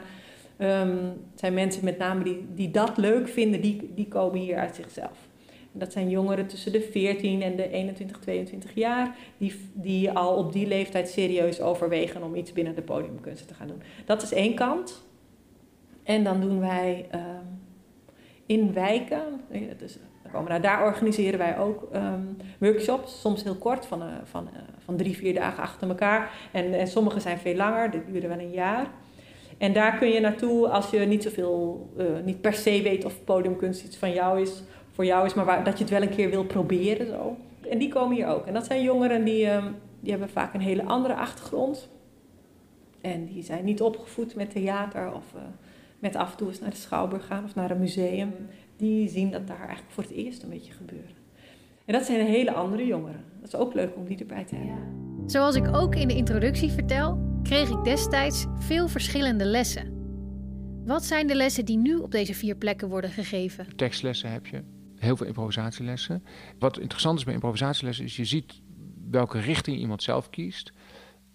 um, 0.57 1.13
zijn 1.35 1.53
mensen 1.53 1.83
met 1.83 1.97
name 1.97 2.23
die, 2.23 2.45
die 2.53 2.71
dat 2.71 2.97
leuk 2.97 3.27
vinden, 3.27 3.61
die, 3.61 3.91
die 3.95 4.07
komen 4.07 4.39
hier 4.39 4.57
uit 4.57 4.75
zichzelf. 4.75 5.28
Dat 5.71 5.91
zijn 5.91 6.09
jongeren 6.09 6.47
tussen 6.47 6.71
de 6.71 6.81
14 6.81 7.41
en 7.41 7.55
de 7.55 7.69
21, 7.69 8.19
22 8.19 8.73
jaar, 8.73 9.15
die, 9.37 9.69
die 9.73 10.11
al 10.11 10.35
op 10.35 10.53
die 10.53 10.67
leeftijd 10.67 11.09
serieus 11.09 11.61
overwegen 11.61 12.23
om 12.23 12.35
iets 12.35 12.53
binnen 12.53 12.75
de 12.75 12.81
podiumkunsten 12.81 13.47
te 13.47 13.53
gaan 13.53 13.67
doen. 13.67 13.81
Dat 14.05 14.21
is 14.21 14.33
één 14.33 14.55
kant. 14.55 15.07
En 16.03 16.23
dan 16.23 16.41
doen 16.41 16.59
wij 16.59 17.05
uh, 17.15 17.21
in 18.45 18.73
wijken, 18.73 19.41
dus, 19.77 19.97
komen 20.31 20.61
daar 20.61 20.83
organiseren 20.83 21.39
wij 21.39 21.59
ook 21.59 21.87
um, 21.95 22.37
workshops, 22.59 23.21
soms 23.21 23.43
heel 23.43 23.55
kort, 23.55 23.85
van, 23.85 24.01
uh, 24.01 24.07
van, 24.23 24.49
uh, 24.53 24.59
van 24.77 24.95
drie, 24.95 25.17
vier 25.17 25.33
dagen 25.33 25.63
achter 25.63 25.89
elkaar. 25.89 26.31
En, 26.51 26.73
en 26.73 26.87
sommige 26.87 27.19
zijn 27.19 27.37
veel 27.37 27.55
langer, 27.55 27.91
dit 27.91 28.01
duren 28.11 28.29
wel 28.29 28.39
een 28.39 28.51
jaar. 28.51 28.87
En 29.57 29.73
daar 29.73 29.97
kun 29.97 30.09
je 30.09 30.19
naartoe 30.19 30.67
als 30.67 30.89
je 30.89 30.99
niet 30.99 31.23
zoveel, 31.23 31.89
uh, 31.97 32.05
niet 32.23 32.41
per 32.41 32.53
se 32.53 32.81
weet 32.81 33.05
of 33.05 33.23
podiumkunst 33.23 33.83
iets 33.83 33.97
van 33.97 34.13
jou 34.13 34.41
is, 34.41 34.63
voor 34.99 35.07
jou 35.07 35.25
is, 35.25 35.33
maar 35.33 35.45
waar, 35.45 35.63
dat 35.63 35.77
je 35.77 35.83
het 35.83 35.93
wel 35.93 36.01
een 36.01 36.15
keer 36.15 36.29
wil 36.29 36.43
proberen. 36.43 37.07
Zo. 37.07 37.37
En 37.69 37.77
die 37.77 37.89
komen 37.89 38.15
hier 38.15 38.27
ook. 38.27 38.45
En 38.45 38.53
dat 38.53 38.65
zijn 38.65 38.83
jongeren 38.83 39.23
die, 39.23 39.45
uh, 39.45 39.65
die 39.99 40.11
hebben 40.11 40.29
vaak 40.29 40.53
een 40.53 40.61
hele 40.61 40.83
andere 40.83 41.15
achtergrond. 41.15 41.89
En 43.01 43.25
die 43.25 43.43
zijn 43.43 43.65
niet 43.65 43.81
opgevoed 43.81 44.35
met 44.35 44.51
theater 44.51 45.13
of 45.13 45.23
uh, 45.35 45.41
met 45.99 46.15
af 46.15 46.31
en 46.31 46.37
toe 46.37 46.47
eens 46.47 46.59
naar 46.59 46.69
de 46.69 46.75
Schouwburg 46.75 47.25
gaan 47.25 47.43
of 47.43 47.55
naar 47.55 47.71
een 47.71 47.79
museum. 47.79 48.33
Die 48.77 49.09
zien 49.09 49.31
dat 49.31 49.47
daar 49.47 49.59
eigenlijk 49.59 49.91
voor 49.91 50.03
het 50.03 50.11
eerst 50.11 50.43
een 50.43 50.49
beetje 50.49 50.73
gebeuren. 50.73 51.15
En 51.85 51.93
dat 51.93 52.05
zijn 52.05 52.25
hele 52.25 52.51
andere 52.51 52.85
jongeren. 52.85 53.23
Dat 53.39 53.53
is 53.53 53.59
ook 53.59 53.73
leuk 53.73 53.95
om 53.95 54.05
die 54.05 54.17
erbij 54.17 54.43
te 54.43 54.55
hebben. 54.55 55.23
Zoals 55.25 55.55
ik 55.55 55.75
ook 55.75 55.95
in 55.95 56.07
de 56.07 56.15
introductie 56.15 56.71
vertel, 56.71 57.17
kreeg 57.43 57.69
ik 57.69 57.83
destijds 57.83 58.45
veel 58.57 58.87
verschillende 58.87 59.45
lessen. 59.45 59.97
Wat 60.85 61.03
zijn 61.03 61.27
de 61.27 61.35
lessen 61.35 61.65
die 61.65 61.77
nu 61.77 61.95
op 61.95 62.11
deze 62.11 62.33
vier 62.33 62.55
plekken 62.55 62.89
worden 62.89 63.09
gegeven? 63.09 63.75
Tekstlessen 63.75 64.31
heb 64.31 64.45
je, 64.45 64.61
heel 64.99 65.17
veel 65.17 65.27
improvisatielessen. 65.27 66.23
Wat 66.59 66.79
interessant 66.79 67.17
is 67.17 67.23
bij 67.23 67.33
improvisatielessen 67.33 68.05
is 68.05 68.15
je 68.15 68.25
ziet 68.25 68.61
welke 69.09 69.39
richting 69.39 69.77
iemand 69.77 70.03
zelf 70.03 70.29
kiest. 70.29 70.73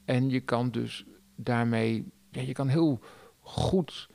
En 0.04 0.30
je 0.30 0.40
kan 0.40 0.70
dus 0.70 1.04
daarmee, 1.36 2.12
ja, 2.30 2.40
je 2.40 2.52
kan 2.52 2.68
heel 2.68 3.00
goed 3.40 4.08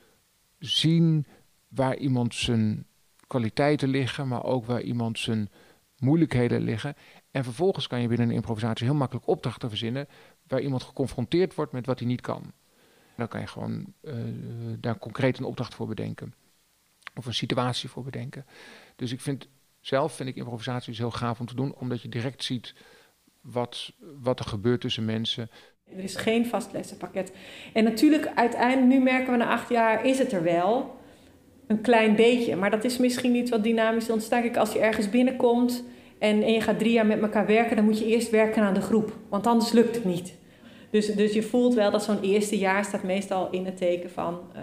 zien 0.59 1.25
waar 1.67 1.97
iemand 1.97 2.35
zijn 2.35 2.85
kwaliteiten 3.27 3.89
liggen, 3.89 4.27
maar 4.27 4.43
ook 4.43 4.65
waar 4.65 4.81
iemand 4.81 5.19
zijn 5.19 5.49
moeilijkheden 5.97 6.61
liggen. 6.61 6.95
En 7.31 7.43
vervolgens 7.43 7.87
kan 7.87 8.01
je 8.01 8.07
binnen 8.07 8.29
een 8.29 8.35
improvisatie 8.35 8.85
heel 8.85 8.95
makkelijk 8.95 9.27
opdrachten 9.27 9.69
verzinnen 9.69 10.07
waar 10.47 10.61
iemand 10.61 10.83
geconfronteerd 10.83 11.55
wordt 11.55 11.71
met 11.71 11.85
wat 11.85 11.99
hij 11.99 12.07
niet 12.07 12.21
kan. 12.21 12.51
Dan 13.15 13.27
kan 13.27 13.39
je 13.39 13.47
gewoon 13.47 13.93
uh, 14.01 14.13
daar 14.79 14.97
concreet 14.99 15.37
een 15.37 15.43
opdracht 15.45 15.75
voor 15.75 15.87
bedenken. 15.87 16.33
Of 17.15 17.25
een 17.25 17.33
situatie 17.33 17.89
voor 17.89 18.03
bedenken. 18.03 18.45
Dus 18.99 19.11
ik 19.11 19.21
vind 19.21 19.47
zelf 19.79 20.13
vind 20.13 20.29
ik 20.29 20.35
improvisaties 20.35 20.97
heel 20.97 21.11
gaaf 21.11 21.39
om 21.39 21.45
te 21.45 21.55
doen, 21.55 21.75
omdat 21.75 22.01
je 22.01 22.09
direct 22.09 22.43
ziet 22.43 22.73
wat, 23.41 23.93
wat 24.21 24.39
er 24.39 24.45
gebeurt 24.45 24.81
tussen 24.81 25.05
mensen. 25.05 25.49
Er 25.85 26.03
is 26.03 26.15
geen 26.15 26.45
vast 26.45 26.71
lessenpakket. 26.71 27.31
En 27.73 27.83
natuurlijk, 27.83 28.31
uiteindelijk, 28.35 28.87
nu 28.87 28.99
merken 28.99 29.31
we 29.31 29.37
na 29.37 29.49
acht 29.49 29.69
jaar, 29.69 30.05
is 30.05 30.17
het 30.17 30.31
er 30.31 30.43
wel. 30.43 30.97
Een 31.67 31.81
klein 31.81 32.15
beetje. 32.15 32.55
Maar 32.55 32.71
dat 32.71 32.83
is 32.83 32.97
misschien 32.97 33.31
niet 33.31 33.49
wat 33.49 33.63
dynamisch 33.63 34.09
ontstaan. 34.09 34.41
Kijk, 34.41 34.57
als 34.57 34.73
je 34.73 34.79
ergens 34.79 35.09
binnenkomt 35.09 35.83
en, 36.19 36.43
en 36.43 36.53
je 36.53 36.61
gaat 36.61 36.79
drie 36.79 36.91
jaar 36.91 37.05
met 37.05 37.21
elkaar 37.21 37.45
werken, 37.45 37.75
dan 37.75 37.85
moet 37.85 37.99
je 37.99 38.05
eerst 38.05 38.29
werken 38.29 38.63
aan 38.63 38.73
de 38.73 38.81
groep. 38.81 39.17
Want 39.29 39.47
anders 39.47 39.71
lukt 39.71 39.95
het 39.95 40.05
niet. 40.05 40.37
Dus, 40.89 41.05
dus 41.05 41.33
je 41.33 41.43
voelt 41.43 41.73
wel 41.73 41.91
dat 41.91 42.03
zo'n 42.03 42.21
eerste 42.21 42.57
jaar 42.57 42.85
staat 42.85 43.03
meestal 43.03 43.49
in 43.51 43.65
het 43.65 43.77
teken 43.77 44.09
van 44.09 44.39
uh, 44.55 44.61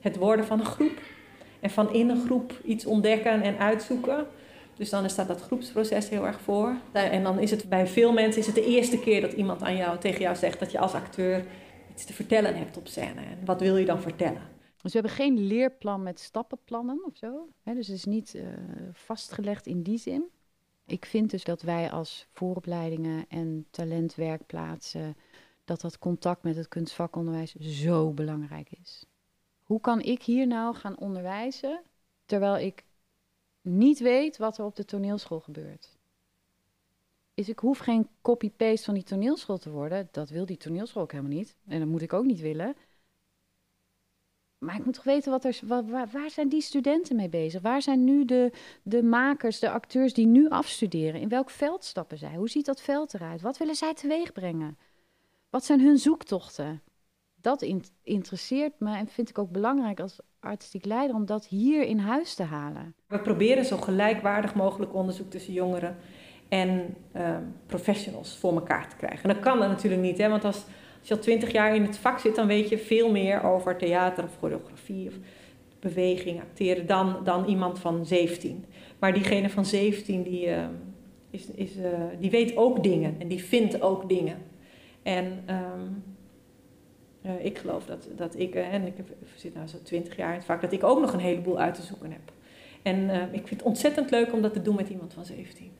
het 0.00 0.16
worden 0.16 0.46
van 0.46 0.60
een 0.60 0.66
groep. 0.66 1.00
En 1.60 1.70
van 1.70 1.92
in 1.92 2.08
een 2.08 2.24
groep 2.24 2.60
iets 2.64 2.86
ontdekken 2.86 3.42
en 3.42 3.58
uitzoeken. 3.58 4.26
Dus 4.76 4.90
dan 4.90 5.10
staat 5.10 5.28
dat 5.28 5.40
groepsproces 5.40 6.08
heel 6.08 6.26
erg 6.26 6.40
voor. 6.40 6.76
En 6.92 7.22
dan 7.22 7.38
is 7.38 7.50
het 7.50 7.68
bij 7.68 7.86
veel 7.86 8.12
mensen 8.12 8.40
is 8.40 8.46
het 8.46 8.54
de 8.54 8.66
eerste 8.66 8.98
keer 8.98 9.20
dat 9.20 9.32
iemand 9.32 9.62
aan 9.62 9.76
jou, 9.76 9.98
tegen 9.98 10.20
jou 10.20 10.36
zegt 10.36 10.58
dat 10.58 10.72
je 10.72 10.78
als 10.78 10.92
acteur 10.92 11.44
iets 11.92 12.04
te 12.04 12.12
vertellen 12.12 12.56
hebt 12.56 12.76
op 12.76 12.88
scène. 12.88 13.20
En 13.20 13.38
wat 13.44 13.60
wil 13.60 13.76
je 13.76 13.84
dan 13.84 14.00
vertellen? 14.00 14.42
Dus 14.82 14.92
we 14.92 14.98
hebben 14.98 15.10
geen 15.10 15.46
leerplan 15.46 16.02
met 16.02 16.20
stappenplannen 16.20 17.04
of 17.04 17.16
zo. 17.16 17.48
dus 17.64 17.86
het 17.86 17.96
is 17.96 18.04
niet 18.04 18.34
uh, 18.34 18.42
vastgelegd 18.92 19.66
in 19.66 19.82
die 19.82 19.98
zin. 19.98 20.24
Ik 20.86 21.06
vind 21.06 21.30
dus 21.30 21.44
dat 21.44 21.62
wij 21.62 21.90
als 21.90 22.26
vooropleidingen 22.32 23.24
en 23.28 23.66
talentwerkplaatsen, 23.70 25.16
dat 25.64 25.80
dat 25.80 25.98
contact 25.98 26.42
met 26.42 26.56
het 26.56 26.68
kunstvakonderwijs 26.68 27.54
zo 27.54 28.12
belangrijk 28.12 28.70
is. 28.80 29.06
Hoe 29.68 29.80
kan 29.80 30.00
ik 30.00 30.22
hier 30.22 30.46
nou 30.46 30.74
gaan 30.74 30.98
onderwijzen 30.98 31.80
terwijl 32.24 32.58
ik 32.66 32.84
niet 33.60 33.98
weet 33.98 34.36
wat 34.36 34.58
er 34.58 34.64
op 34.64 34.76
de 34.76 34.84
toneelschool 34.84 35.40
gebeurt? 35.40 35.96
Is 37.34 37.48
ik 37.48 37.58
hoef 37.58 37.78
geen 37.78 38.08
copy-paste 38.22 38.84
van 38.84 38.94
die 38.94 39.02
toneelschool 39.02 39.58
te 39.58 39.70
worden. 39.70 40.08
Dat 40.10 40.30
wil 40.30 40.46
die 40.46 40.56
toneelschool 40.56 41.02
ook 41.02 41.12
helemaal 41.12 41.36
niet. 41.36 41.56
En 41.66 41.78
dat 41.78 41.88
moet 41.88 42.02
ik 42.02 42.12
ook 42.12 42.24
niet 42.24 42.40
willen. 42.40 42.76
Maar 44.58 44.76
ik 44.76 44.84
moet 44.84 44.94
toch 44.94 45.04
weten, 45.04 45.30
wat 45.30 45.44
er, 45.44 45.60
waar, 45.62 46.08
waar, 46.08 46.30
zijn 46.30 46.48
die 46.48 46.60
studenten 46.60 47.16
mee 47.16 47.28
bezig? 47.28 47.62
Waar 47.62 47.82
zijn 47.82 48.04
nu 48.04 48.24
de, 48.24 48.52
de 48.82 49.02
makers, 49.02 49.58
de 49.58 49.70
acteurs 49.70 50.14
die 50.14 50.26
nu 50.26 50.48
afstuderen? 50.48 51.20
In 51.20 51.28
welk 51.28 51.50
veld 51.50 51.84
stappen 51.84 52.18
zij? 52.18 52.34
Hoe 52.34 52.48
ziet 52.50 52.66
dat 52.66 52.80
veld 52.80 53.14
eruit? 53.14 53.40
Wat 53.40 53.58
willen 53.58 53.74
zij 53.74 53.94
teweeg 53.94 54.32
brengen? 54.32 54.78
Wat 55.50 55.64
zijn 55.64 55.80
hun 55.80 55.98
zoektochten? 55.98 56.82
Dat 57.48 57.74
interesseert 58.02 58.72
me 58.78 58.96
en 58.96 59.08
vind 59.08 59.28
ik 59.28 59.38
ook 59.38 59.50
belangrijk 59.50 60.00
als 60.00 60.20
artistiek 60.40 60.84
leider 60.84 61.16
om 61.16 61.26
dat 61.26 61.46
hier 61.46 61.82
in 61.82 61.98
huis 61.98 62.34
te 62.34 62.42
halen. 62.42 62.94
We 63.06 63.18
proberen 63.18 63.64
zo 63.64 63.76
gelijkwaardig 63.76 64.54
mogelijk 64.54 64.94
onderzoek 64.94 65.30
tussen 65.30 65.52
jongeren 65.52 65.96
en 66.48 66.94
uh, 67.16 67.36
professionals 67.66 68.36
voor 68.36 68.52
elkaar 68.52 68.88
te 68.88 68.96
krijgen. 68.96 69.22
En 69.22 69.34
dat 69.34 69.42
kan 69.42 69.58
dat 69.58 69.68
natuurlijk 69.68 70.02
niet, 70.02 70.18
hè? 70.18 70.28
want 70.28 70.44
als 70.44 70.64
je 71.00 71.14
al 71.14 71.20
twintig 71.20 71.52
jaar 71.52 71.74
in 71.74 71.82
het 71.82 71.98
vak 71.98 72.18
zit, 72.18 72.34
dan 72.34 72.46
weet 72.46 72.68
je 72.68 72.78
veel 72.78 73.10
meer 73.10 73.42
over 73.42 73.76
theater 73.76 74.24
of 74.24 74.36
choreografie 74.38 75.08
of 75.08 75.14
beweging, 75.80 76.40
acteren, 76.40 76.86
dan, 76.86 77.16
dan 77.24 77.44
iemand 77.44 77.78
van 77.78 78.06
17. 78.06 78.64
Maar 78.98 79.12
diegene 79.12 79.50
van 79.50 79.64
17, 79.64 80.22
die, 80.22 80.46
uh, 80.46 80.64
is, 81.30 81.46
is, 81.46 81.76
uh, 81.76 81.84
die 82.20 82.30
weet 82.30 82.56
ook 82.56 82.82
dingen 82.82 83.16
en 83.18 83.28
die 83.28 83.44
vindt 83.44 83.82
ook 83.82 84.08
dingen. 84.08 84.36
En 85.02 85.44
um, 85.48 86.02
uh, 87.22 87.44
ik 87.44 87.58
geloof 87.58 87.86
dat, 87.86 88.08
dat 88.16 88.38
ik, 88.38 88.54
en 88.54 88.86
ik 88.86 88.96
heb, 88.96 89.08
zit 89.34 89.54
nou 89.54 89.66
zo 89.66 89.76
twintig 89.82 90.16
jaar 90.16 90.34
in 90.34 90.42
het 90.46 90.60
dat 90.60 90.72
ik 90.72 90.84
ook 90.84 91.00
nog 91.00 91.12
een 91.12 91.18
heleboel 91.18 91.58
uit 91.58 91.74
te 91.74 91.82
zoeken 91.82 92.12
heb. 92.12 92.32
En 92.82 93.10
ik 93.32 93.46
vind 93.46 93.60
het 93.60 93.68
ontzettend 93.68 94.10
leuk 94.10 94.32
om 94.32 94.42
dat 94.42 94.52
te 94.52 94.62
doen 94.62 94.76
met 94.76 94.88
iemand 94.88 95.12
van 95.12 95.24
17. 95.24 95.72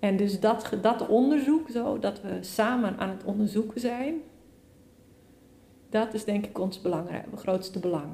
En 0.00 0.16
dus 0.16 0.40
dat, 0.40 0.70
dat 0.82 1.08
onderzoek, 1.08 1.70
zo, 1.70 1.98
dat 1.98 2.20
we 2.20 2.38
samen 2.40 2.98
aan 2.98 3.08
het 3.08 3.24
onderzoeken 3.24 3.80
zijn, 3.80 4.20
dat 5.88 6.14
is 6.14 6.24
denk 6.24 6.46
ik 6.46 6.58
ons 6.58 6.80
belangrijk, 6.80 7.26
grootste 7.34 7.78
belang. 7.78 8.12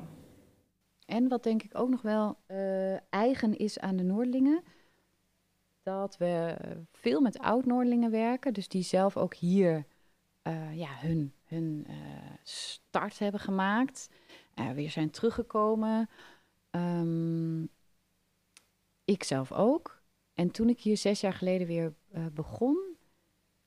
En 1.06 1.28
wat 1.28 1.42
denk 1.42 1.62
ik 1.62 1.78
ook 1.78 1.88
nog 1.88 2.02
wel 2.02 2.38
eigen 3.10 3.56
is 3.56 3.78
aan 3.78 3.96
de 3.96 4.02
Noordelingen, 4.02 4.62
dat 5.82 6.16
we 6.16 6.56
veel 6.92 7.20
met 7.20 7.38
oud-Noordelingen 7.38 8.10
werken, 8.10 8.54
dus 8.54 8.68
die 8.68 8.82
zelf 8.82 9.16
ook 9.16 9.34
hier 9.34 9.86
ja, 10.72 10.88
hun, 11.00 11.32
hun 11.46 11.86
uh, 11.88 11.94
start 12.42 13.18
hebben 13.18 13.40
gemaakt, 13.40 14.08
weer 14.74 14.90
zijn 14.90 15.10
teruggekomen. 15.10 16.08
Um, 16.70 17.70
ik 19.04 19.24
zelf 19.24 19.52
ook. 19.52 20.02
En 20.34 20.50
toen 20.50 20.68
ik 20.68 20.80
hier 20.80 20.96
zes 20.96 21.20
jaar 21.20 21.32
geleden 21.32 21.66
weer 21.66 21.94
uh, 22.14 22.26
begon, 22.32 22.96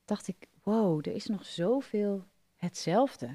dacht 0.05 0.27
ik, 0.27 0.48
wow, 0.63 1.07
er 1.07 1.13
is 1.13 1.25
nog 1.25 1.45
zoveel 1.45 2.25
hetzelfde. 2.55 3.33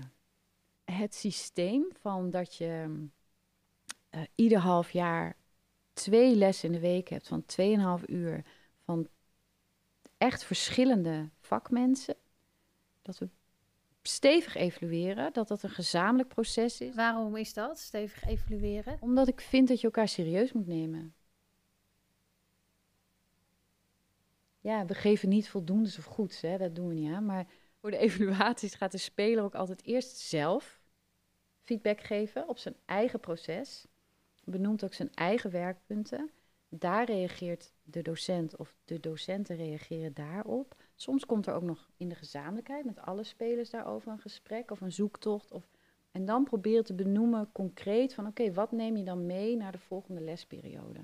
Het 0.85 1.15
systeem 1.15 1.85
van 2.01 2.31
dat 2.31 2.55
je 2.55 3.07
uh, 4.11 4.21
ieder 4.35 4.59
half 4.59 4.91
jaar 4.91 5.37
twee 5.93 6.37
lessen 6.37 6.67
in 6.69 6.75
de 6.75 6.81
week 6.81 7.09
hebt 7.09 7.29
van 7.29 7.45
2,5 8.01 8.05
uur 8.07 8.45
van 8.85 9.09
echt 10.19 10.45
verschillende 10.45 11.29
vakmensen. 11.41 12.17
Dat 13.03 13.19
we 13.19 13.29
stevig 14.07 14.55
evalueren, 14.55 15.33
dat 15.33 15.49
dat 15.49 15.63
een 15.63 15.71
gezamenlijk 15.71 16.29
proces 16.29 16.81
is. 16.81 16.95
Waarom 16.95 17.37
is 17.37 17.53
dat, 17.53 17.79
stevig 17.79 18.25
evalueren? 18.25 18.97
Omdat 19.01 19.29
ik 19.29 19.41
vind 19.41 19.69
dat 19.69 19.81
je 19.81 19.87
elkaar 19.87 20.09
serieus 20.09 20.53
moet 20.53 20.67
nemen. 20.67 21.15
ja, 24.65 24.87
we 24.87 24.95
geven 24.95 25.29
niet 25.29 25.49
voldoendes 25.49 25.99
of 25.99 26.05
goeds, 26.05 26.41
hè, 26.41 26.59
dat 26.59 26.75
doen 26.75 26.89
we 26.89 26.95
niet 26.95 27.13
aan. 27.13 27.27
Maar 27.27 27.47
voor 27.81 27.91
de 27.91 27.97
evaluaties 28.07 28.75
gaat 28.75 28.93
de 28.93 28.99
speler 28.99 29.45
ook 29.45 29.55
altijd 29.55 29.85
eerst 29.85 30.17
zelf 30.17 30.83
feedback 31.63 32.01
geven 32.01 32.49
op 32.49 32.59
zijn 32.59 32.77
eigen 32.85 33.21
proces. 33.21 33.87
Benoemt 34.45 34.85
ook 34.85 34.95
zijn 34.95 35.15
eigen 35.15 35.51
werkpunten. 35.51 36.31
Daar 36.69 37.05
reageert 37.05 37.73
de 37.83 38.03
docent 38.03 38.57
of 38.57 38.77
de 38.85 39.01
docenten 39.01 39.57
reageren 39.57 40.15
daarop. 40.15 40.75
Soms 40.95 41.27
komt 41.27 41.47
er 41.47 41.55
ook 41.55 41.63
nog 41.63 41.89
in 41.97 42.09
de 42.09 42.15
gezamenlijkheid 42.15 42.85
met 42.85 43.01
alle 43.01 43.25
spelers 43.25 43.71
daarover 43.71 44.13
een 44.13 44.19
gesprek 44.19 44.71
of 44.71 44.81
een 44.81 44.93
zoektocht. 44.93 45.53
Of, 45.53 45.71
en 46.11 46.25
dan 46.25 46.45
proberen 46.45 46.85
te 46.85 46.95
benoemen 46.95 47.53
concreet 47.53 48.15
van 48.15 48.27
oké, 48.27 48.53
wat 48.53 48.73
neem 48.73 48.97
je 48.97 49.05
dan 49.05 49.27
mee 49.27 49.57
naar 49.57 49.73
de 49.73 49.79
volgende 49.79 50.21
lesperiode? 50.21 51.01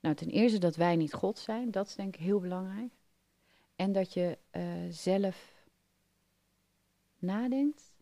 Nou, 0.00 0.18
ten 0.18 0.30
eerste 0.30 0.58
dat 0.58 0.76
wij 0.76 0.96
niet 0.96 1.12
God 1.12 1.38
zijn, 1.38 1.70
dat 1.70 1.86
is 1.86 1.94
denk 1.94 2.14
ik 2.14 2.20
heel 2.20 2.40
belangrijk. 2.40 2.92
En 3.76 3.92
dat 3.92 4.12
je 4.12 4.38
uh, 4.52 4.62
zelf 4.90 5.66
nadenkt, 7.18 7.94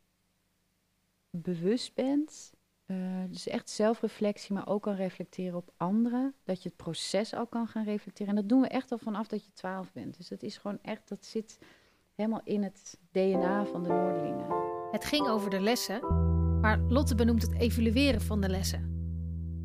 bewust 1.30 1.94
bent. 1.94 2.53
Uh, 2.86 2.96
dus 3.28 3.48
echt 3.48 3.70
zelfreflectie, 3.70 4.54
maar 4.54 4.68
ook 4.68 4.82
kan 4.82 4.94
reflecteren 4.94 5.56
op 5.56 5.72
anderen. 5.76 6.34
Dat 6.44 6.62
je 6.62 6.68
het 6.68 6.78
proces 6.78 7.34
al 7.34 7.46
kan 7.46 7.66
gaan 7.66 7.84
reflecteren. 7.84 8.28
En 8.28 8.40
dat 8.40 8.48
doen 8.48 8.60
we 8.60 8.68
echt 8.68 8.92
al 8.92 8.98
vanaf 8.98 9.26
dat 9.26 9.44
je 9.44 9.52
twaalf 9.52 9.92
bent. 9.92 10.16
Dus 10.16 10.28
dat 10.28 10.42
is 10.42 10.56
gewoon 10.56 10.78
echt, 10.82 11.08
dat 11.08 11.24
zit 11.24 11.58
helemaal 12.14 12.40
in 12.44 12.62
het 12.62 12.98
DNA 13.10 13.64
van 13.64 13.82
de 13.82 13.88
Noordelingen. 13.88 14.46
Het 14.90 15.04
ging 15.04 15.26
over 15.26 15.50
de 15.50 15.60
lessen, 15.60 16.00
maar 16.60 16.78
Lotte 16.78 17.14
benoemt 17.14 17.42
het 17.42 17.54
evalueren 17.54 18.20
van 18.20 18.40
de 18.40 18.48
lessen. 18.48 18.92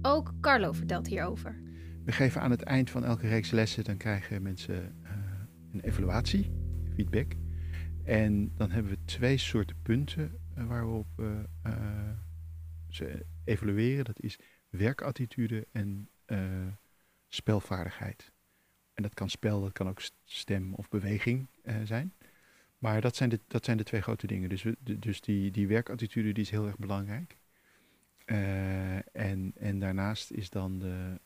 Ook 0.02 0.34
Carlo 0.42 0.72
vertelt 0.72 1.08
hierover. 1.08 1.62
We 2.06 2.12
geven 2.12 2.42
aan 2.42 2.52
het 2.52 2.64
eind 2.64 2.90
van 2.90 3.04
elke 3.06 3.28
reeks 3.28 3.52
lessen, 3.52 3.84
dan 3.84 3.98
krijgen 3.98 4.42
mensen 4.42 5.00
uh, 5.04 5.10
een 5.74 5.82
evaluatie, 5.82 6.52
feedback. 6.96 7.32
En 8.04 8.52
dan 8.56 8.72
hebben 8.72 8.92
we 8.92 8.98
twee 9.06 9.38
soorten 9.38 9.76
punten 9.82 10.32
uh, 10.58 10.68
waarop 10.68 11.08
we 11.16 11.44
uh, 11.66 11.74
ze 12.90 13.26
evalueren. 13.44 14.06
Dat 14.06 14.22
is 14.22 14.40
werkattitude 14.70 15.68
en 15.72 16.10
spelvaardigheid. 17.28 18.32
En 18.94 19.04
dat 19.04 19.14
kan 19.14 19.30
spel, 19.30 19.62
dat 19.62 19.72
kan 19.72 19.90
ook 19.90 20.02
stem 20.26 20.74
of 20.74 20.90
beweging 20.90 21.48
zijn. 21.84 22.14
Maar 22.78 23.02
dat 23.02 23.16
zijn 23.16 23.30
de, 23.30 23.40
dat 23.48 23.66
zijn 23.66 23.78
de 23.78 23.84
twee 23.84 24.02
grote 24.02 24.28
dingen. 24.28 24.50
Dus, 24.50 24.66
dus 24.80 25.22
die, 25.22 25.52
die 25.52 25.68
werkattitude 25.68 26.32
die 26.32 26.44
is 26.44 26.50
heel 26.50 26.68
erg 26.68 26.78
belangrijk. 26.78 27.38
Uh, 28.26 29.16
en, 29.16 29.52
en 29.56 29.80
daarnaast 29.80 30.32
is 30.32 30.50
dan 30.50 30.80
de. 30.80 31.20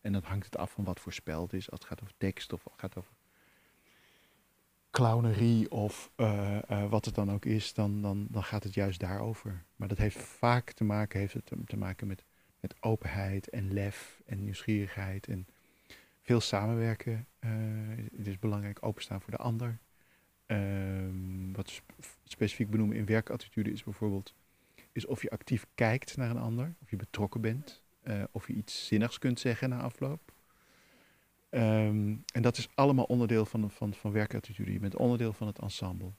En 0.00 0.12
dan 0.12 0.22
hangt 0.24 0.44
het 0.44 0.56
af 0.56 0.70
van 0.70 0.84
wat 0.84 1.00
voor 1.00 1.12
spel 1.12 1.42
het 1.42 1.52
is. 1.52 1.70
Als 1.70 1.80
het 1.80 1.88
gaat 1.88 2.02
over 2.02 2.14
tekst 2.16 2.52
of 2.52 2.62
gaat 2.76 2.96
over 2.96 3.12
clownerie 4.96 5.70
of 5.70 6.10
uh, 6.16 6.88
wat 6.88 7.04
het 7.04 7.14
dan 7.14 7.32
ook 7.32 7.44
is, 7.44 7.74
dan, 7.74 8.02
dan, 8.02 8.26
dan 8.30 8.44
gaat 8.44 8.64
het 8.64 8.74
juist 8.74 9.00
daarover. 9.00 9.64
Maar 9.76 9.88
dat 9.88 9.98
heeft 9.98 10.18
vaak 10.18 10.72
te 10.72 10.84
maken, 10.84 11.20
heeft 11.20 11.32
het 11.32 11.52
te 11.66 11.76
maken 11.76 12.06
met, 12.06 12.24
met 12.60 12.74
openheid 12.80 13.48
en 13.48 13.72
lef 13.72 14.20
en 14.26 14.44
nieuwsgierigheid 14.44 15.26
en 15.26 15.46
veel 16.22 16.40
samenwerken. 16.40 17.26
het 18.16 18.26
is 18.26 18.38
belangrijk 18.38 18.78
openstaan 18.80 19.20
voor 19.20 19.30
de 19.30 19.36
ander. 19.36 19.78
Um, 20.46 21.52
wat 21.52 21.70
sp 21.76 21.84
specifiek 22.24 22.70
benoemen 22.70 22.96
in 22.96 23.06
werkattitude 23.06 23.72
is 23.72 23.84
bijvoorbeeld 23.84 24.34
is 24.92 25.06
of 25.06 25.22
je 25.22 25.30
actief 25.30 25.66
kijkt 25.74 26.16
naar 26.16 26.30
een 26.30 26.38
ander, 26.38 26.74
of 26.82 26.90
je 26.90 26.96
betrokken 26.96 27.40
bent, 27.40 27.82
of 28.30 28.46
je 28.46 28.52
iets 28.54 28.86
zinnigs 28.86 29.18
kunt 29.18 29.40
zeggen 29.40 29.68
na 29.68 29.80
afloop. 29.80 30.32
Um, 31.50 32.24
en 32.32 32.42
dat 32.42 32.56
is 32.58 32.68
allemaal 32.74 33.04
onderdeel 33.04 33.44
van, 33.44 33.70
van, 33.70 33.94
van 33.94 34.12
werkattitude. 34.12 34.72
Je 34.72 34.78
bent 34.78 34.96
onderdeel 34.96 35.32
van 35.32 35.46
het 35.46 35.58
ensemble. 35.58 36.12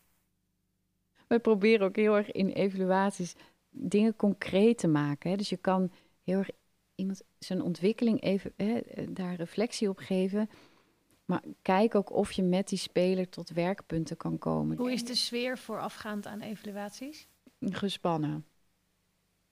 Wij 1.27 1.39
proberen 1.39 1.87
ook 1.87 1.95
heel 1.95 2.15
erg 2.15 2.31
in 2.31 2.49
evaluaties 2.49 3.35
dingen 3.69 4.15
concreet 4.15 4.77
te 4.77 4.87
maken. 4.87 5.29
Hè? 5.29 5.35
Dus 5.35 5.49
je 5.49 5.57
kan 5.57 5.91
heel 6.23 6.37
erg 6.37 6.49
iemand 6.95 7.21
zijn 7.39 7.61
ontwikkeling 7.61 8.21
even 8.21 8.53
hè, 8.55 8.81
daar 9.09 9.35
reflectie 9.35 9.89
op 9.89 9.97
geven. 9.97 10.49
Maar 11.25 11.43
kijk 11.61 11.95
ook 11.95 12.11
of 12.11 12.31
je 12.31 12.43
met 12.43 12.67
die 12.67 12.77
speler 12.77 13.29
tot 13.29 13.49
werkpunten 13.49 14.17
kan 14.17 14.37
komen. 14.37 14.77
Hoe 14.77 14.91
is 14.91 15.05
de 15.05 15.15
sfeer 15.15 15.57
voorafgaand 15.57 16.25
aan 16.25 16.41
evaluaties? 16.41 17.27
Gespannen. 17.59 18.45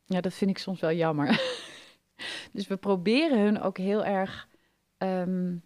Ja, 0.05 0.21
dat 0.21 0.33
vind 0.33 0.49
ik 0.49 0.57
soms 0.57 0.79
wel 0.79 0.93
jammer. 0.93 1.27
dus 2.53 2.67
we 2.67 2.77
proberen 2.77 3.39
hun 3.39 3.61
ook 3.61 3.77
heel 3.77 4.05
erg 4.05 4.47
um, 5.05 5.63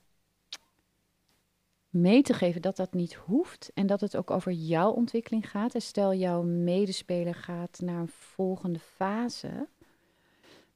mee 1.89 2.21
te 2.21 2.34
geven 2.34 2.62
dat 2.62 2.75
dat 2.75 2.93
niet 2.93 3.13
hoeft. 3.13 3.71
En 3.73 3.88
dat 3.88 4.02
het 4.02 4.17
ook 4.17 4.32
over 4.32 4.52
jouw 4.52 4.91
ontwikkeling 4.91 5.49
gaat. 5.49 5.75
En 5.75 5.82
stel 5.82 6.13
jouw 6.13 6.41
medespeler 6.41 7.36
gaat 7.36 7.80
naar 7.80 7.99
een 7.99 8.08
volgende 8.08 8.80
fase. 8.80 9.67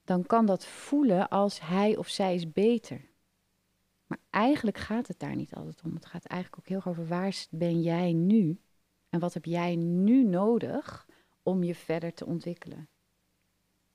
Dan 0.03 0.25
kan 0.25 0.45
dat 0.45 0.65
voelen 0.65 1.29
als 1.29 1.59
hij 1.61 1.97
of 1.97 2.07
zij 2.07 2.35
is 2.35 2.51
beter. 2.51 3.01
Maar 4.07 4.19
eigenlijk 4.29 4.77
gaat 4.77 5.07
het 5.07 5.19
daar 5.19 5.35
niet 5.35 5.55
altijd 5.55 5.81
om. 5.83 5.93
Het 5.93 6.05
gaat 6.05 6.25
eigenlijk 6.25 6.61
ook 6.61 6.67
heel 6.67 6.77
erg 6.77 6.87
over 6.87 7.07
waar 7.07 7.45
ben 7.49 7.81
jij 7.81 8.13
nu? 8.13 8.59
En 9.09 9.19
wat 9.19 9.33
heb 9.33 9.45
jij 9.45 9.75
nu 9.75 10.23
nodig 10.23 11.07
om 11.43 11.63
je 11.63 11.75
verder 11.75 12.13
te 12.13 12.25
ontwikkelen? 12.25 12.87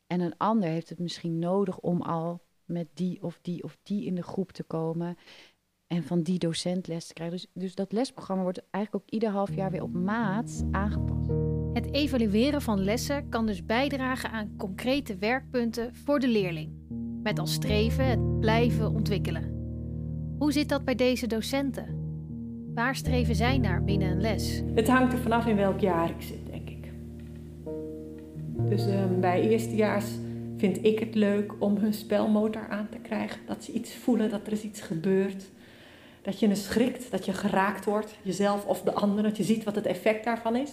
En 0.07 0.21
een 0.21 0.37
ander 0.37 0.69
heeft 0.69 0.89
het 0.89 0.99
misschien 0.99 1.39
nodig 1.39 1.79
om 1.79 2.03
al 2.03 2.41
met 2.69 2.89
die 2.95 3.23
of 3.23 3.39
die 3.43 3.63
of 3.63 3.79
die 3.83 4.05
in 4.05 4.15
de 4.15 4.23
groep 4.23 4.53
te 4.53 4.63
komen. 4.63 5.17
En 5.87 6.03
van 6.03 6.23
die 6.23 6.39
docent 6.39 6.87
les 6.87 7.07
te 7.07 7.13
krijgen. 7.13 7.37
Dus, 7.37 7.47
dus 7.53 7.75
dat 7.75 7.93
lesprogramma 7.93 8.43
wordt 8.43 8.63
eigenlijk 8.71 9.05
ook 9.05 9.11
ieder 9.11 9.31
half 9.31 9.55
jaar 9.55 9.71
weer 9.71 9.83
op 9.83 9.93
maat 9.93 10.65
aangepast. 10.71 11.31
Het 11.73 11.93
evalueren 11.93 12.63
van 12.63 12.85
lessen 12.85 13.29
kan 13.29 13.47
dus 13.47 13.65
bijdragen 13.65 14.31
aan 14.31 14.57
concrete 14.57 15.17
werkpunten 15.17 15.95
voor 15.95 16.19
de 16.19 16.29
leerling. 16.29 16.73
Met 17.23 17.39
als 17.39 17.53
streven 17.53 18.05
het 18.05 18.41
blijven 18.41 18.95
ontwikkelen. 18.95 19.57
Hoe 20.39 20.53
zit 20.53 20.69
dat 20.69 20.85
bij 20.85 20.95
deze 20.95 21.27
docenten? 21.27 21.97
Waar 22.75 22.95
streven 22.95 23.35
zij 23.35 23.59
naar 23.59 23.85
binnen 23.85 24.11
een 24.11 24.21
les? 24.21 24.63
Het 24.75 24.89
hangt 24.89 25.13
er 25.13 25.19
vanaf 25.19 25.47
in 25.47 25.57
welk 25.57 25.81
jaar 25.81 26.11
ik 26.11 26.23
zit. 26.23 26.49
Dus 28.69 28.87
um, 28.87 29.21
bij 29.21 29.41
eerstejaars 29.41 30.07
vind 30.59 30.85
ik 30.85 30.99
het 30.99 31.15
leuk 31.15 31.53
om 31.59 31.77
hun 31.77 31.95
spelmotor 31.95 32.69
aan 32.69 32.89
te 32.91 32.99
krijgen. 32.99 33.41
Dat 33.47 33.65
ze 33.65 33.73
iets 33.73 33.95
voelen, 33.95 34.31
dat 34.31 34.47
er 34.47 34.53
is 34.53 34.63
iets 34.63 34.81
gebeurt. 34.81 35.45
Dat 36.23 36.41
je 36.41 36.49
er 36.49 36.57
schrikt, 36.57 37.11
dat 37.11 37.25
je 37.25 37.33
geraakt 37.33 37.85
wordt, 37.85 38.15
jezelf 38.23 38.67
of 38.67 38.83
de 38.83 38.93
ander. 38.93 39.23
Dat 39.23 39.37
je 39.37 39.43
ziet 39.43 39.65
wat 39.65 39.75
het 39.75 39.87
effect 39.87 40.25
daarvan 40.25 40.57
is. 40.57 40.71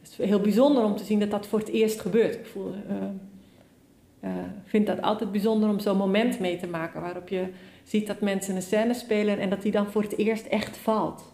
Het 0.00 0.10
is 0.10 0.26
heel 0.26 0.40
bijzonder 0.40 0.84
om 0.84 0.96
te 0.96 1.04
zien 1.04 1.20
dat 1.20 1.30
dat 1.30 1.46
voor 1.46 1.58
het 1.58 1.68
eerst 1.68 2.00
gebeurt. 2.00 2.34
Ik 2.34 2.46
voel, 2.46 2.74
uh, 2.90 2.96
uh, 4.24 4.30
vind 4.64 4.86
dat 4.86 5.02
altijd 5.02 5.32
bijzonder 5.32 5.68
om 5.68 5.80
zo'n 5.80 5.96
moment 5.96 6.40
mee 6.40 6.56
te 6.56 6.66
maken. 6.66 7.00
Waarop 7.00 7.28
je 7.28 7.46
ziet 7.84 8.06
dat 8.06 8.20
mensen 8.20 8.56
een 8.56 8.62
scène 8.62 8.94
spelen 8.94 9.38
en 9.38 9.50
dat 9.50 9.62
die 9.62 9.72
dan 9.72 9.90
voor 9.90 10.02
het 10.02 10.16
eerst 10.16 10.46
echt 10.46 10.76
valt. 10.76 11.32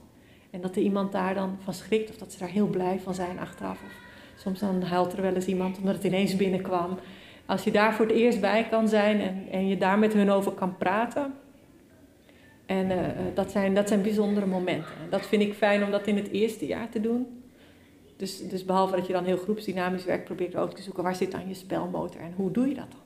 En 0.50 0.60
dat 0.60 0.76
er 0.76 0.82
iemand 0.82 1.12
daar 1.12 1.34
dan 1.34 1.56
van 1.62 1.74
schrikt 1.74 2.10
of 2.10 2.16
dat 2.16 2.32
ze 2.32 2.38
daar 2.38 2.48
heel 2.48 2.66
blij 2.66 3.00
van 3.02 3.14
zijn 3.14 3.38
achteraf. 3.38 3.82
Of 3.84 4.02
Soms 4.36 4.60
dan 4.60 4.82
huilt 4.82 5.12
er 5.12 5.22
wel 5.22 5.34
eens 5.34 5.46
iemand 5.46 5.78
omdat 5.78 5.94
het 5.94 6.04
ineens 6.04 6.36
binnenkwam. 6.36 6.98
Als 7.46 7.64
je 7.64 7.70
daar 7.70 7.94
voor 7.94 8.06
het 8.06 8.14
eerst 8.14 8.40
bij 8.40 8.68
kan 8.68 8.88
zijn 8.88 9.20
en, 9.20 9.48
en 9.50 9.68
je 9.68 9.76
daar 9.76 9.98
met 9.98 10.12
hun 10.12 10.30
over 10.30 10.52
kan 10.52 10.76
praten. 10.76 11.34
En 12.66 12.90
uh, 12.90 13.08
dat, 13.34 13.50
zijn, 13.50 13.74
dat 13.74 13.88
zijn 13.88 14.02
bijzondere 14.02 14.46
momenten. 14.46 15.10
Dat 15.10 15.26
vind 15.26 15.42
ik 15.42 15.54
fijn 15.54 15.84
om 15.84 15.90
dat 15.90 16.06
in 16.06 16.16
het 16.16 16.28
eerste 16.28 16.66
jaar 16.66 16.88
te 16.88 17.00
doen. 17.00 17.42
Dus, 18.16 18.48
dus 18.48 18.64
behalve 18.64 18.96
dat 18.96 19.06
je 19.06 19.12
dan 19.12 19.24
heel 19.24 19.36
groepsdynamisch 19.36 20.04
werkt, 20.04 20.24
probeer 20.24 20.50
je 20.50 20.58
ook 20.58 20.74
te 20.74 20.82
zoeken 20.82 21.02
waar 21.02 21.16
zit 21.16 21.32
dan 21.32 21.48
je 21.48 21.54
spelmotor 21.54 22.20
en 22.20 22.32
hoe 22.32 22.50
doe 22.50 22.68
je 22.68 22.74
dat 22.74 22.90
dan? 22.90 23.00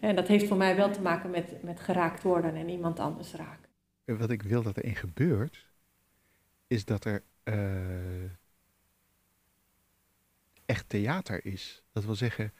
En 0.00 0.16
dat 0.16 0.28
heeft 0.28 0.46
voor 0.46 0.56
mij 0.56 0.76
wel 0.76 0.90
te 0.90 1.00
maken 1.00 1.30
met, 1.30 1.62
met 1.62 1.80
geraakt 1.80 2.22
worden 2.22 2.54
en 2.54 2.68
iemand 2.68 2.98
anders 2.98 3.34
raken. 3.34 3.68
Wat 4.04 4.30
ik 4.30 4.42
wil 4.42 4.62
dat 4.62 4.76
erin 4.76 4.96
gebeurt, 4.96 5.66
is 6.66 6.84
dat 6.84 7.04
er 7.04 7.22
uh, 7.44 7.54
echt 10.66 10.88
theater 10.88 11.44
is. 11.44 11.84
Dat 11.92 12.04
wil 12.04 12.14
zeggen 12.14 12.52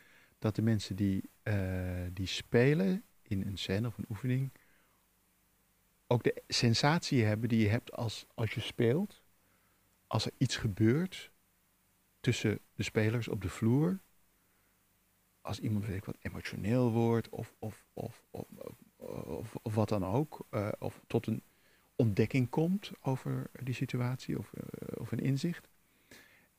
dat 0.45 0.55
de 0.55 0.63
mensen 0.63 0.97
die, 0.97 1.31
uh, 1.45 2.07
die 2.13 2.27
spelen 2.27 3.05
in 3.23 3.47
een 3.47 3.59
scène 3.59 3.87
of 3.87 3.99
een 3.99 4.07
oefening 4.09 4.51
ook 6.07 6.23
de 6.23 6.43
sensatie 6.49 7.25
hebben 7.25 7.49
die 7.49 7.61
je 7.61 7.69
hebt 7.69 7.93
als, 7.93 8.27
als 8.35 8.51
je 8.51 8.61
speelt. 8.61 9.23
Als 10.07 10.27
er 10.27 10.33
iets 10.39 10.57
gebeurt 10.57 11.31
tussen 12.21 12.59
de 12.75 12.83
spelers 12.83 13.29
op 13.29 13.43
de 13.43 13.49
vloer. 13.49 14.01
Als 15.41 15.61
iemand 15.61 15.87
weet 15.87 15.97
ik 15.97 16.05
wat 16.05 16.17
emotioneel 16.21 16.91
wordt 16.91 17.29
of, 17.29 17.55
of, 17.59 17.85
of, 17.93 18.23
of, 18.31 18.47
of, 18.97 19.55
of 19.63 19.75
wat 19.75 19.89
dan 19.89 20.05
ook. 20.05 20.47
Uh, 20.51 20.69
of 20.79 21.01
tot 21.07 21.27
een 21.27 21.43
ontdekking 21.97 22.51
komt 22.51 22.91
over 23.01 23.51
die 23.63 23.75
situatie 23.75 24.39
of, 24.39 24.53
uh, 24.55 24.63
of 25.01 25.13
een 25.13 25.21
inzicht. 25.21 25.69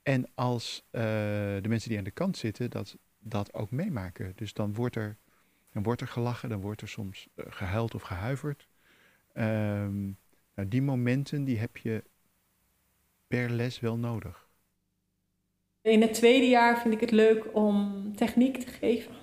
En 0.01 0.29
als 0.33 0.85
de 0.91 1.65
mensen 1.67 1.89
die 1.89 1.97
aan 1.97 2.03
de 2.03 2.11
kant 2.11 2.37
zitten 2.37 2.69
dat, 2.69 2.97
dat 3.27 3.53
ook 3.53 3.71
meemaken. 3.71 4.33
Dus 4.35 4.53
dan 4.53 4.73
wordt 4.73 4.95
er, 4.95 5.17
dan 5.73 5.83
wordt 5.83 6.01
er 6.01 6.07
gelachen, 6.07 6.49
dan 6.49 6.61
wordt 6.61 6.81
er 6.81 6.87
soms 6.87 7.27
uh, 7.35 7.45
gehuild 7.49 7.95
of 7.95 8.01
gehuiverd. 8.01 8.67
Um, 9.33 10.17
nou, 10.55 10.67
die 10.67 10.81
momenten 10.81 11.43
die 11.43 11.59
heb 11.59 11.77
je 11.77 12.03
per 13.27 13.49
les 13.49 13.79
wel 13.79 13.97
nodig. 13.97 14.47
In 15.81 16.01
het 16.01 16.13
tweede 16.13 16.47
jaar 16.47 16.81
vind 16.81 16.93
ik 16.93 16.99
het 16.99 17.11
leuk 17.11 17.45
om 17.53 18.11
techniek 18.15 18.57
te 18.57 18.67
geven. 18.67 19.13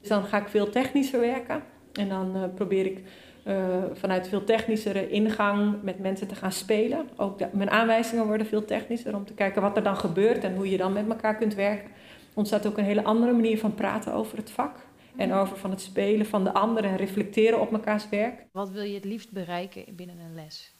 Dus 0.00 0.08
dan 0.08 0.24
ga 0.24 0.40
ik 0.40 0.48
veel 0.48 0.70
technischer 0.70 1.20
werken. 1.20 1.62
En 1.92 2.08
dan 2.08 2.36
uh, 2.36 2.44
probeer 2.54 2.86
ik 2.86 3.02
uh, 3.46 3.84
vanuit 3.92 4.28
veel 4.28 4.44
technischere 4.44 5.08
ingang 5.08 5.82
met 5.82 5.98
mensen 5.98 6.28
te 6.28 6.34
gaan 6.34 6.52
spelen. 6.52 7.08
Ook 7.16 7.52
mijn 7.52 7.70
aanwijzingen 7.70 8.26
worden 8.26 8.46
veel 8.46 8.64
technischer 8.64 9.14
om 9.14 9.24
te 9.24 9.34
kijken 9.34 9.62
wat 9.62 9.76
er 9.76 9.82
dan 9.82 9.96
gebeurt 9.96 10.44
en 10.44 10.56
hoe 10.56 10.70
je 10.70 10.76
dan 10.76 10.92
met 10.92 11.08
elkaar 11.08 11.36
kunt 11.36 11.54
werken. 11.54 11.90
Ontstaat 12.36 12.66
ook 12.66 12.78
een 12.78 12.84
hele 12.84 13.04
andere 13.04 13.32
manier 13.32 13.58
van 13.58 13.74
praten 13.74 14.12
over 14.12 14.36
het 14.38 14.50
vak. 14.50 14.86
En 15.16 15.32
over 15.32 15.56
van 15.56 15.70
het 15.70 15.80
spelen 15.80 16.26
van 16.26 16.44
de 16.44 16.52
anderen 16.52 16.90
en 16.90 16.96
reflecteren 16.96 17.60
op 17.60 17.70
mekaars 17.70 18.08
werk. 18.08 18.46
Wat 18.52 18.70
wil 18.70 18.82
je 18.82 18.94
het 18.94 19.04
liefst 19.04 19.30
bereiken 19.30 19.96
binnen 19.96 20.18
een 20.18 20.34
les? 20.34 20.74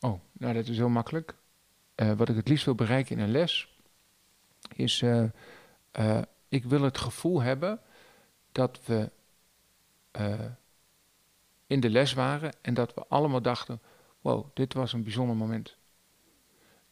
Oh, 0.00 0.20
nou 0.32 0.54
dat 0.54 0.68
is 0.68 0.76
heel 0.76 0.88
makkelijk. 0.88 1.34
Uh, 1.96 2.12
wat 2.12 2.28
ik 2.28 2.36
het 2.36 2.48
liefst 2.48 2.64
wil 2.64 2.74
bereiken 2.74 3.16
in 3.16 3.22
een 3.22 3.30
les 3.30 3.78
is, 4.74 5.00
uh, 5.02 5.24
uh, 5.98 6.22
ik 6.48 6.64
wil 6.64 6.82
het 6.82 6.98
gevoel 6.98 7.42
hebben 7.42 7.80
dat 8.52 8.80
we 8.84 9.10
in 11.66 11.80
de 11.80 11.90
les 11.90 12.12
waren 12.12 12.52
en 12.62 12.74
dat 12.74 12.94
we 12.94 13.04
allemaal 13.08 13.42
dachten: 13.42 13.80
wow, 14.20 14.46
dit 14.54 14.74
was 14.74 14.92
een 14.92 15.02
bijzonder 15.02 15.36
moment. 15.36 15.76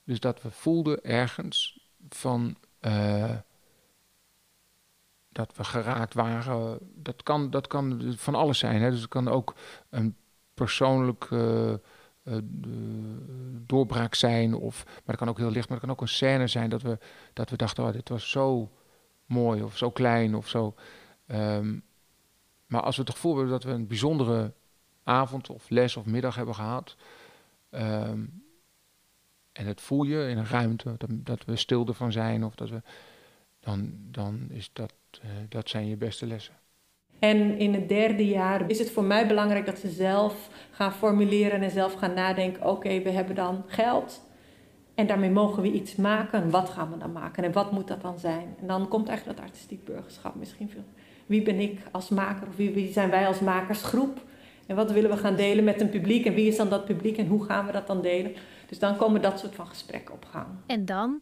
Dus 0.04 0.20
dat 0.20 0.42
we 0.42 0.50
voelden 0.50 1.04
ergens 1.04 1.88
van 2.08 2.56
eh, 2.80 3.36
dat 5.34 5.56
we 5.56 5.64
geraakt 5.64 6.14
waren. 6.14 6.78
Dat 6.94 7.22
kan, 7.22 7.50
dat 7.50 7.66
kan 7.66 8.14
van 8.16 8.34
alles 8.34 8.58
zijn. 8.58 8.82
Hè? 8.82 8.90
Dus 8.90 9.00
het 9.00 9.08
kan 9.08 9.28
ook 9.28 9.54
een 9.90 10.16
persoonlijk 10.54 11.28
uh, 11.30 11.72
uh, 12.24 12.38
doorbraak 13.66 14.14
zijn. 14.14 14.54
Of, 14.54 14.84
maar 14.84 15.02
het 15.04 15.16
kan 15.16 15.28
ook 15.28 15.38
heel 15.38 15.50
licht, 15.50 15.68
maar 15.68 15.78
het 15.78 15.86
kan 15.86 15.96
ook 15.96 16.00
een 16.00 16.08
scène 16.08 16.46
zijn 16.46 16.70
dat 16.70 16.82
we, 16.82 16.98
dat 17.32 17.50
we 17.50 17.56
dachten, 17.56 17.84
oh, 17.84 17.92
dit 17.92 18.08
was 18.08 18.30
zo 18.30 18.70
mooi 19.26 19.62
of 19.62 19.76
zo 19.76 19.90
klein 19.90 20.34
of 20.34 20.48
zo. 20.48 20.74
Um, 21.26 21.82
maar 22.66 22.82
als 22.82 22.96
we 22.96 23.02
het 23.02 23.10
gevoel 23.10 23.32
hebben 23.32 23.52
dat 23.52 23.62
we 23.62 23.70
een 23.70 23.86
bijzondere 23.86 24.52
avond 25.02 25.50
of 25.50 25.70
les 25.70 25.96
of 25.96 26.04
middag 26.04 26.34
hebben 26.34 26.54
gehad. 26.54 26.96
Um, 27.70 28.42
en 29.52 29.66
het 29.66 29.80
voel 29.80 30.02
je 30.02 30.28
in 30.28 30.38
een 30.38 30.46
ruimte, 30.46 30.94
dat, 30.98 31.08
dat 31.10 31.44
we 31.44 31.56
stil 31.56 31.86
ervan 31.86 32.12
zijn, 32.12 32.44
of 32.44 32.54
dat 32.54 32.70
we, 32.70 32.82
dan, 33.60 33.92
dan 34.10 34.46
is 34.50 34.70
dat, 34.72 34.94
dat 35.48 35.68
zijn 35.68 35.88
je 35.88 35.96
beste 35.96 36.26
lessen. 36.26 36.54
En 37.18 37.58
in 37.58 37.74
het 37.74 37.88
derde 37.88 38.26
jaar 38.26 38.70
is 38.70 38.78
het 38.78 38.90
voor 38.90 39.04
mij 39.04 39.26
belangrijk 39.26 39.66
dat 39.66 39.78
ze 39.78 39.88
zelf 39.88 40.48
gaan 40.70 40.92
formuleren 40.92 41.62
en 41.62 41.70
zelf 41.70 41.94
gaan 41.94 42.14
nadenken: 42.14 42.62
oké, 42.62 42.70
okay, 42.70 43.02
we 43.02 43.10
hebben 43.10 43.34
dan 43.34 43.64
geld. 43.66 44.22
En 44.94 45.06
daarmee 45.06 45.30
mogen 45.30 45.62
we 45.62 45.72
iets 45.72 45.96
maken. 45.96 46.50
Wat 46.50 46.70
gaan 46.70 46.90
we 46.90 46.98
dan 46.98 47.12
maken? 47.12 47.44
En 47.44 47.52
wat 47.52 47.72
moet 47.72 47.88
dat 47.88 48.02
dan 48.02 48.18
zijn? 48.18 48.54
En 48.60 48.66
dan 48.66 48.88
komt 48.88 49.08
eigenlijk 49.08 49.38
dat 49.38 49.46
artistiek 49.46 49.84
burgerschap 49.84 50.34
misschien 50.34 50.70
veel. 50.70 50.84
Wie 51.26 51.42
ben 51.42 51.60
ik 51.60 51.80
als 51.90 52.08
maker? 52.08 52.48
Of 52.48 52.56
wie, 52.56 52.70
wie 52.70 52.92
zijn 52.92 53.10
wij 53.10 53.26
als 53.26 53.40
makersgroep? 53.40 54.22
En 54.66 54.76
wat 54.76 54.92
willen 54.92 55.10
we 55.10 55.16
gaan 55.16 55.36
delen 55.36 55.64
met 55.64 55.80
een 55.80 55.88
publiek? 55.88 56.24
En 56.24 56.34
wie 56.34 56.48
is 56.48 56.56
dan 56.56 56.68
dat 56.68 56.84
publiek? 56.84 57.16
En 57.16 57.26
hoe 57.26 57.44
gaan 57.44 57.66
we 57.66 57.72
dat 57.72 57.86
dan 57.86 58.02
delen? 58.02 58.34
Dus 58.68 58.78
dan 58.78 58.96
komen 58.96 59.22
dat 59.22 59.38
soort 59.38 59.54
van 59.54 59.66
gesprekken 59.66 60.14
op 60.14 60.24
gang. 60.24 60.46
En 60.66 60.84
dan, 60.84 61.20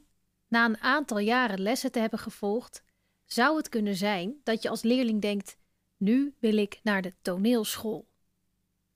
na 0.49 0.65
een 0.65 0.81
aantal 0.81 1.19
jaren 1.19 1.61
lessen 1.61 1.93
te 1.93 1.99
hebben 1.99 2.19
gevolgd, 2.19 2.83
zou 3.33 3.57
het 3.57 3.69
kunnen 3.69 3.97
zijn 3.97 4.35
dat 4.43 4.63
je 4.63 4.69
als 4.69 4.83
leerling 4.83 5.21
denkt: 5.21 5.57
nu 5.97 6.35
wil 6.39 6.57
ik 6.57 6.81
naar 6.83 7.03
de 7.03 7.13
toneelschool. 7.23 8.11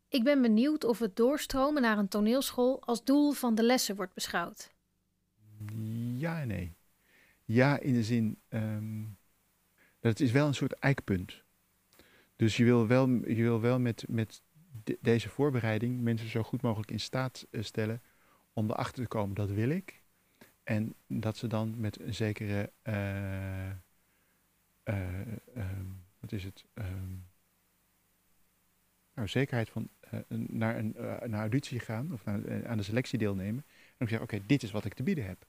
Ik 0.09 0.25
ben 0.25 0.43
benieuwd 0.43 0.85
of 0.85 0.99
het 0.99 1.17
doorstromen 1.17 1.83
naar 1.83 1.99
een 1.99 2.09
toneelschool 2.09 2.83
als 2.83 3.05
doel 3.05 3.33
van 3.33 3.55
de 3.55 3.63
lessen 3.63 3.97
wordt 3.97 4.15
beschouwd. 4.15 4.75
Ja 6.15 6.41
en 6.41 6.49
nee. 6.49 6.75
Ja, 7.45 7.79
in 7.79 7.95
de 7.95 8.03
zin 8.03 8.39
um, 8.49 9.17
dat 10.01 10.19
het 10.19 10.21
is 10.21 10.33
wel 10.33 10.47
een 10.47 10.55
soort 10.55 10.73
eikpunt. 10.73 11.43
Dus 12.37 12.57
je 12.57 12.65
wil 12.65 12.87
wel, 12.87 13.09
je 13.09 13.43
wil 13.43 13.61
wel 13.61 13.79
met, 13.79 14.05
met 14.09 14.43
deze 15.01 15.29
voorbereiding 15.29 16.01
mensen 16.01 16.29
zo 16.29 16.43
goed 16.43 16.63
mogelijk 16.63 16.91
in 16.91 17.01
staat 17.01 17.47
eh, 17.51 17.63
stellen 17.63 18.03
om 18.53 18.71
erachter 18.71 19.03
te 19.03 19.09
komen, 19.09 19.35
dat 19.35 19.51
wil 19.51 19.69
ik. 19.69 20.03
En 20.63 20.95
dat 21.07 21.37
ze 21.37 21.47
dan 21.47 21.75
met 21.81 22.01
een 22.01 22.15
zekere, 22.15 22.73
uh, 22.85 23.71
uh, 24.89 25.21
um, 25.57 26.05
wat 26.19 26.33
is 26.33 26.45
het, 26.45 26.65
um, 26.75 27.27
nou, 29.15 29.29
zekerheid 29.29 29.69
van 29.69 29.89
uh, 30.13 30.21
naar 30.37 30.77
een 30.77 30.95
naar 31.31 31.41
auditie 31.41 31.81
gaan 31.81 32.13
of 32.13 32.25
naar, 32.25 32.67
aan 32.67 32.77
de 32.77 32.83
selectie 32.83 33.19
deelnemen. 33.19 33.65
En 33.67 33.95
dan 33.97 34.09
zeggen, 34.09 34.29
oké, 34.29 34.47
dit 34.47 34.63
is 34.63 34.71
wat 34.71 34.85
ik 34.85 34.95
te 34.95 35.03
bieden 35.03 35.27
heb. 35.27 35.47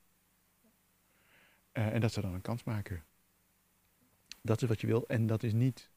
en 1.72 2.02
dat 2.02 2.14
ze 2.14 2.22
dan 2.22 2.34
een 2.34 2.42
kans 2.42 2.64
maken. 2.64 3.04
Dat 4.42 4.62
is 4.62 4.68
wat 4.68 4.82
je 4.82 4.88
wil. 4.88 5.08
En 5.08 5.28
dat 5.28 5.44
is 5.44 5.54
niet 5.54 5.90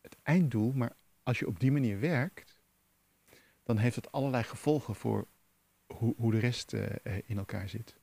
het 0.00 0.16
einddoel, 0.22 0.72
maar 0.72 0.96
als 1.22 1.38
je 1.38 1.46
op 1.46 1.60
die 1.60 1.72
manier 1.72 2.00
werkt, 2.00 2.60
dan 3.62 3.78
heeft 3.78 3.96
het 3.96 4.12
allerlei 4.12 4.42
gevolgen 4.42 4.94
voor 4.94 5.26
hoe, 5.86 6.14
hoe 6.16 6.32
de 6.32 6.38
rest 6.38 6.72
in 7.02 7.38
elkaar 7.38 7.68
zit. 7.68 7.96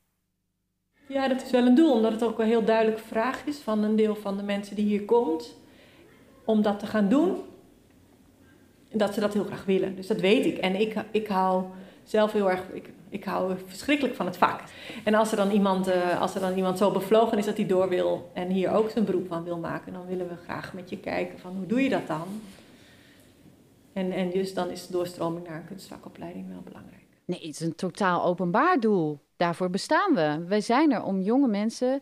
Ja, 1.08 1.28
dat 1.28 1.42
is 1.42 1.52
wel 1.52 1.66
een 1.66 1.76
doel, 1.76 1.94
omdat 1.94 2.12
het 2.12 2.24
ook 2.24 2.40
een 2.40 2.46
heel 2.46 2.64
duidelijke 2.64 3.04
vraag 3.08 3.46
is 3.46 3.58
van 3.58 3.84
een 3.84 3.96
deel 3.96 4.16
van 4.16 4.38
de 4.38 4.44
mensen 4.44 4.76
die 4.76 4.86
hier 4.86 5.06
komt, 5.06 5.56
om 6.46 6.62
dat 6.62 6.80
te 6.80 6.86
gaan 6.86 7.10
doen. 7.10 7.38
En 8.90 8.98
dat 8.98 9.14
ze 9.14 9.20
dat 9.20 9.34
heel 9.34 9.44
graag 9.44 9.66
willen. 9.66 9.96
Dus 9.96 10.08
dat 10.08 10.20
weet 10.20 10.46
ik. 10.46 10.58
En 10.58 10.76
ik, 10.76 10.96
ik 11.12 11.28
hou 11.28 11.64
zelf 12.04 12.32
heel 12.32 12.50
erg, 12.50 12.70
ik, 12.74 12.90
ik 13.10 13.24
hou 13.24 13.54
verschrikkelijk 13.66 14.16
van 14.16 14.26
het 14.26 14.38
vak. 14.38 14.62
En 15.04 15.14
als 15.14 15.32
er, 15.32 15.38
dan 15.38 15.52
iemand, 15.52 15.88
uh, 15.88 16.22
als 16.22 16.36
er 16.36 16.42
dan 16.42 16.56
iemand 16.56 16.78
zo 16.78 16.92
bevlogen 16.92 17.38
is 17.38 17.46
dat 17.46 17.58
hij 17.58 17.66
door 17.66 17.90
wil 17.90 18.30
en 18.34 18.48
hier 18.48 18.72
ook 18.72 18.90
zijn 18.90 19.06
beroep 19.06 19.28
van 19.28 19.44
wil 19.44 19.58
maken, 19.58 19.94
dan 19.94 20.06
willen 20.06 20.28
we 20.28 20.36
graag 20.44 20.74
met 20.74 20.90
je 20.90 20.98
kijken 20.98 21.40
van 21.40 21.56
hoe 21.56 21.66
doe 21.66 21.82
je 21.84 21.90
dat 21.90 22.08
dan? 22.08 22.28
En, 23.94 24.12
en 24.12 24.30
dus 24.30 24.54
dan 24.54 24.70
is 24.70 24.88
doorstroming 24.88 25.48
naar 25.48 25.56
een 25.56 25.66
kunstvakopleiding 25.66 26.48
wel 26.48 26.62
belangrijk. 26.64 27.06
Nee, 27.26 27.40
het 27.40 27.50
is 27.50 27.60
een 27.60 27.76
totaal 27.76 28.24
openbaar 28.24 28.80
doel. 28.80 29.20
Daarvoor 29.42 29.70
bestaan 29.70 30.14
we. 30.14 30.46
Wij 30.48 30.62
zijn 30.62 30.92
er 30.92 31.04
om 31.04 31.22
jonge 31.22 31.48
mensen 31.48 32.02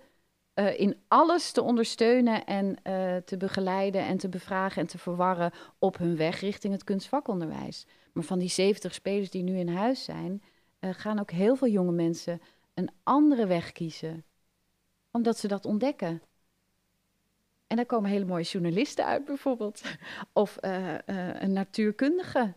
uh, 0.56 0.80
in 0.80 0.98
alles 1.08 1.52
te 1.52 1.62
ondersteunen 1.62 2.46
en 2.46 2.66
uh, 2.66 3.16
te 3.16 3.38
begeleiden 3.38 4.02
en 4.02 4.18
te 4.18 4.30
bevragen 4.30 4.82
en 4.82 4.88
te 4.88 4.98
verwarren 4.98 5.52
op 5.78 5.98
hun 5.98 6.18
weg 6.18 6.40
richting 6.40 6.74
het 6.74 6.84
kunstvakonderwijs. 6.84 7.86
Maar 8.14 8.24
van 8.24 8.40
die 8.40 8.50
70 8.50 8.94
spelers 8.94 9.30
die 9.30 9.44
nu 9.44 9.58
in 9.58 9.68
huis 9.68 10.04
zijn, 10.04 10.44
uh, 10.80 10.90
gaan 10.94 11.20
ook 11.20 11.32
heel 11.32 11.56
veel 11.56 11.68
jonge 11.68 11.92
mensen 11.92 12.42
een 12.74 12.90
andere 13.04 13.46
weg 13.46 13.72
kiezen. 13.72 14.24
Omdat 15.12 15.38
ze 15.38 15.48
dat 15.48 15.66
ontdekken. 15.66 16.22
En 17.68 17.76
daar 17.76 17.86
komen 17.86 18.10
hele 18.10 18.26
mooie 18.26 18.44
journalisten 18.44 19.06
uit 19.06 19.26
bijvoorbeeld. 19.26 19.82
Of 20.34 20.58
een 20.62 21.54
natuurkundige 21.54 22.54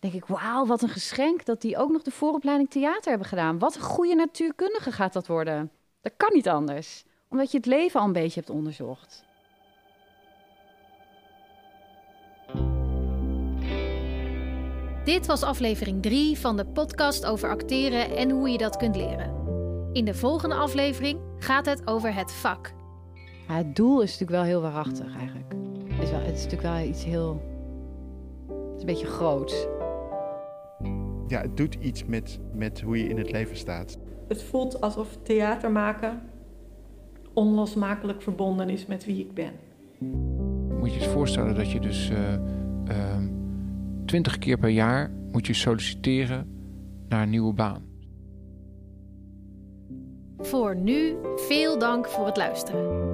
denk 0.00 0.14
ik, 0.14 0.24
wauw, 0.24 0.66
wat 0.66 0.82
een 0.82 0.88
geschenk 0.88 1.44
dat 1.44 1.60
die 1.60 1.76
ook 1.76 1.90
nog 1.90 2.02
de 2.02 2.10
vooropleiding 2.10 2.70
theater 2.70 3.10
hebben 3.10 3.28
gedaan. 3.28 3.58
Wat 3.58 3.74
een 3.74 3.80
goede 3.80 4.14
natuurkundige 4.14 4.92
gaat 4.92 5.12
dat 5.12 5.26
worden. 5.26 5.70
Dat 6.00 6.12
kan 6.16 6.30
niet 6.32 6.48
anders, 6.48 7.04
omdat 7.28 7.50
je 7.50 7.56
het 7.56 7.66
leven 7.66 8.00
al 8.00 8.06
een 8.06 8.12
beetje 8.12 8.40
hebt 8.40 8.52
onderzocht. 8.52 9.24
Dit 15.04 15.26
was 15.26 15.42
aflevering 15.42 16.02
3 16.02 16.38
van 16.38 16.56
de 16.56 16.66
podcast 16.66 17.26
over 17.26 17.48
acteren 17.48 18.16
en 18.16 18.30
hoe 18.30 18.48
je 18.48 18.58
dat 18.58 18.76
kunt 18.76 18.96
leren. 18.96 19.38
In 19.92 20.04
de 20.04 20.14
volgende 20.14 20.54
aflevering 20.54 21.20
gaat 21.38 21.66
het 21.66 21.86
over 21.86 22.14
het 22.14 22.32
vak. 22.32 22.72
Ja, 23.48 23.54
het 23.54 23.76
doel 23.76 24.00
is 24.00 24.10
natuurlijk 24.10 24.30
wel 24.30 24.42
heel 24.42 24.60
waarachtig 24.60 25.16
eigenlijk. 25.16 25.52
Het 25.88 26.02
is, 26.02 26.10
wel, 26.10 26.20
het 26.20 26.36
is 26.36 26.44
natuurlijk 26.44 26.74
wel 26.74 26.88
iets 26.88 27.04
heel. 27.04 27.42
Het 28.48 28.74
is 28.74 28.80
een 28.80 28.86
beetje 28.86 29.06
groots 29.06 29.66
ja, 31.30 31.40
het 31.40 31.56
doet 31.56 31.74
iets 31.80 32.04
met, 32.04 32.38
met 32.54 32.80
hoe 32.80 32.98
je 32.98 33.08
in 33.08 33.18
het 33.18 33.32
leven 33.32 33.56
staat. 33.56 33.98
Het 34.28 34.42
voelt 34.42 34.80
alsof 34.80 35.18
theater 35.22 35.70
maken 35.70 36.20
onlosmakelijk 37.32 38.22
verbonden 38.22 38.68
is 38.68 38.86
met 38.86 39.04
wie 39.04 39.20
ik 39.20 39.34
ben. 39.34 39.52
Moet 40.78 40.94
je 40.94 41.00
je 41.00 41.08
voorstellen 41.08 41.54
dat 41.54 41.70
je 41.70 41.80
dus 41.80 42.10
uh, 42.10 42.32
uh, 42.88 43.16
twintig 44.04 44.38
keer 44.38 44.58
per 44.58 44.68
jaar 44.68 45.12
moet 45.32 45.46
je 45.46 45.54
solliciteren 45.54 46.48
naar 47.08 47.22
een 47.22 47.30
nieuwe 47.30 47.52
baan. 47.52 47.82
Voor 50.38 50.76
nu 50.76 51.16
veel 51.36 51.78
dank 51.78 52.08
voor 52.08 52.26
het 52.26 52.36
luisteren. 52.36 53.08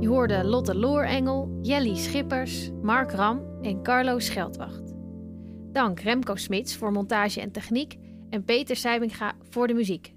Je 0.00 0.08
hoorde 0.08 0.44
Lotte 0.44 0.74
Loorengel, 0.74 1.58
Jelly 1.62 1.96
Schippers, 1.96 2.70
Mark 2.82 3.12
Ram 3.12 3.40
en 3.62 3.82
Carlo 3.82 4.18
Scheldwacht. 4.18 4.87
Dank 5.72 6.00
Remco 6.00 6.36
Smits 6.36 6.76
voor 6.76 6.92
montage 6.92 7.40
en 7.40 7.52
techniek 7.52 7.96
en 8.30 8.44
Peter 8.44 8.76
Seibinga 8.76 9.34
voor 9.50 9.66
de 9.66 9.74
muziek. 9.74 10.14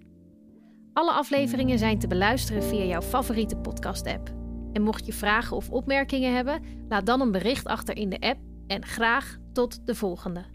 Alle 0.93 1.11
afleveringen 1.11 1.77
zijn 1.77 1.99
te 1.99 2.07
beluisteren 2.07 2.63
via 2.63 2.83
jouw 2.83 3.01
favoriete 3.01 3.55
podcast-app. 3.55 4.29
En 4.73 4.81
mocht 4.81 5.05
je 5.05 5.13
vragen 5.13 5.55
of 5.55 5.69
opmerkingen 5.69 6.35
hebben, 6.35 6.63
laat 6.89 7.05
dan 7.05 7.21
een 7.21 7.31
bericht 7.31 7.65
achter 7.65 7.97
in 7.97 8.09
de 8.09 8.19
app 8.19 8.39
en 8.67 8.85
graag 8.85 9.37
tot 9.53 9.87
de 9.87 9.95
volgende. 9.95 10.50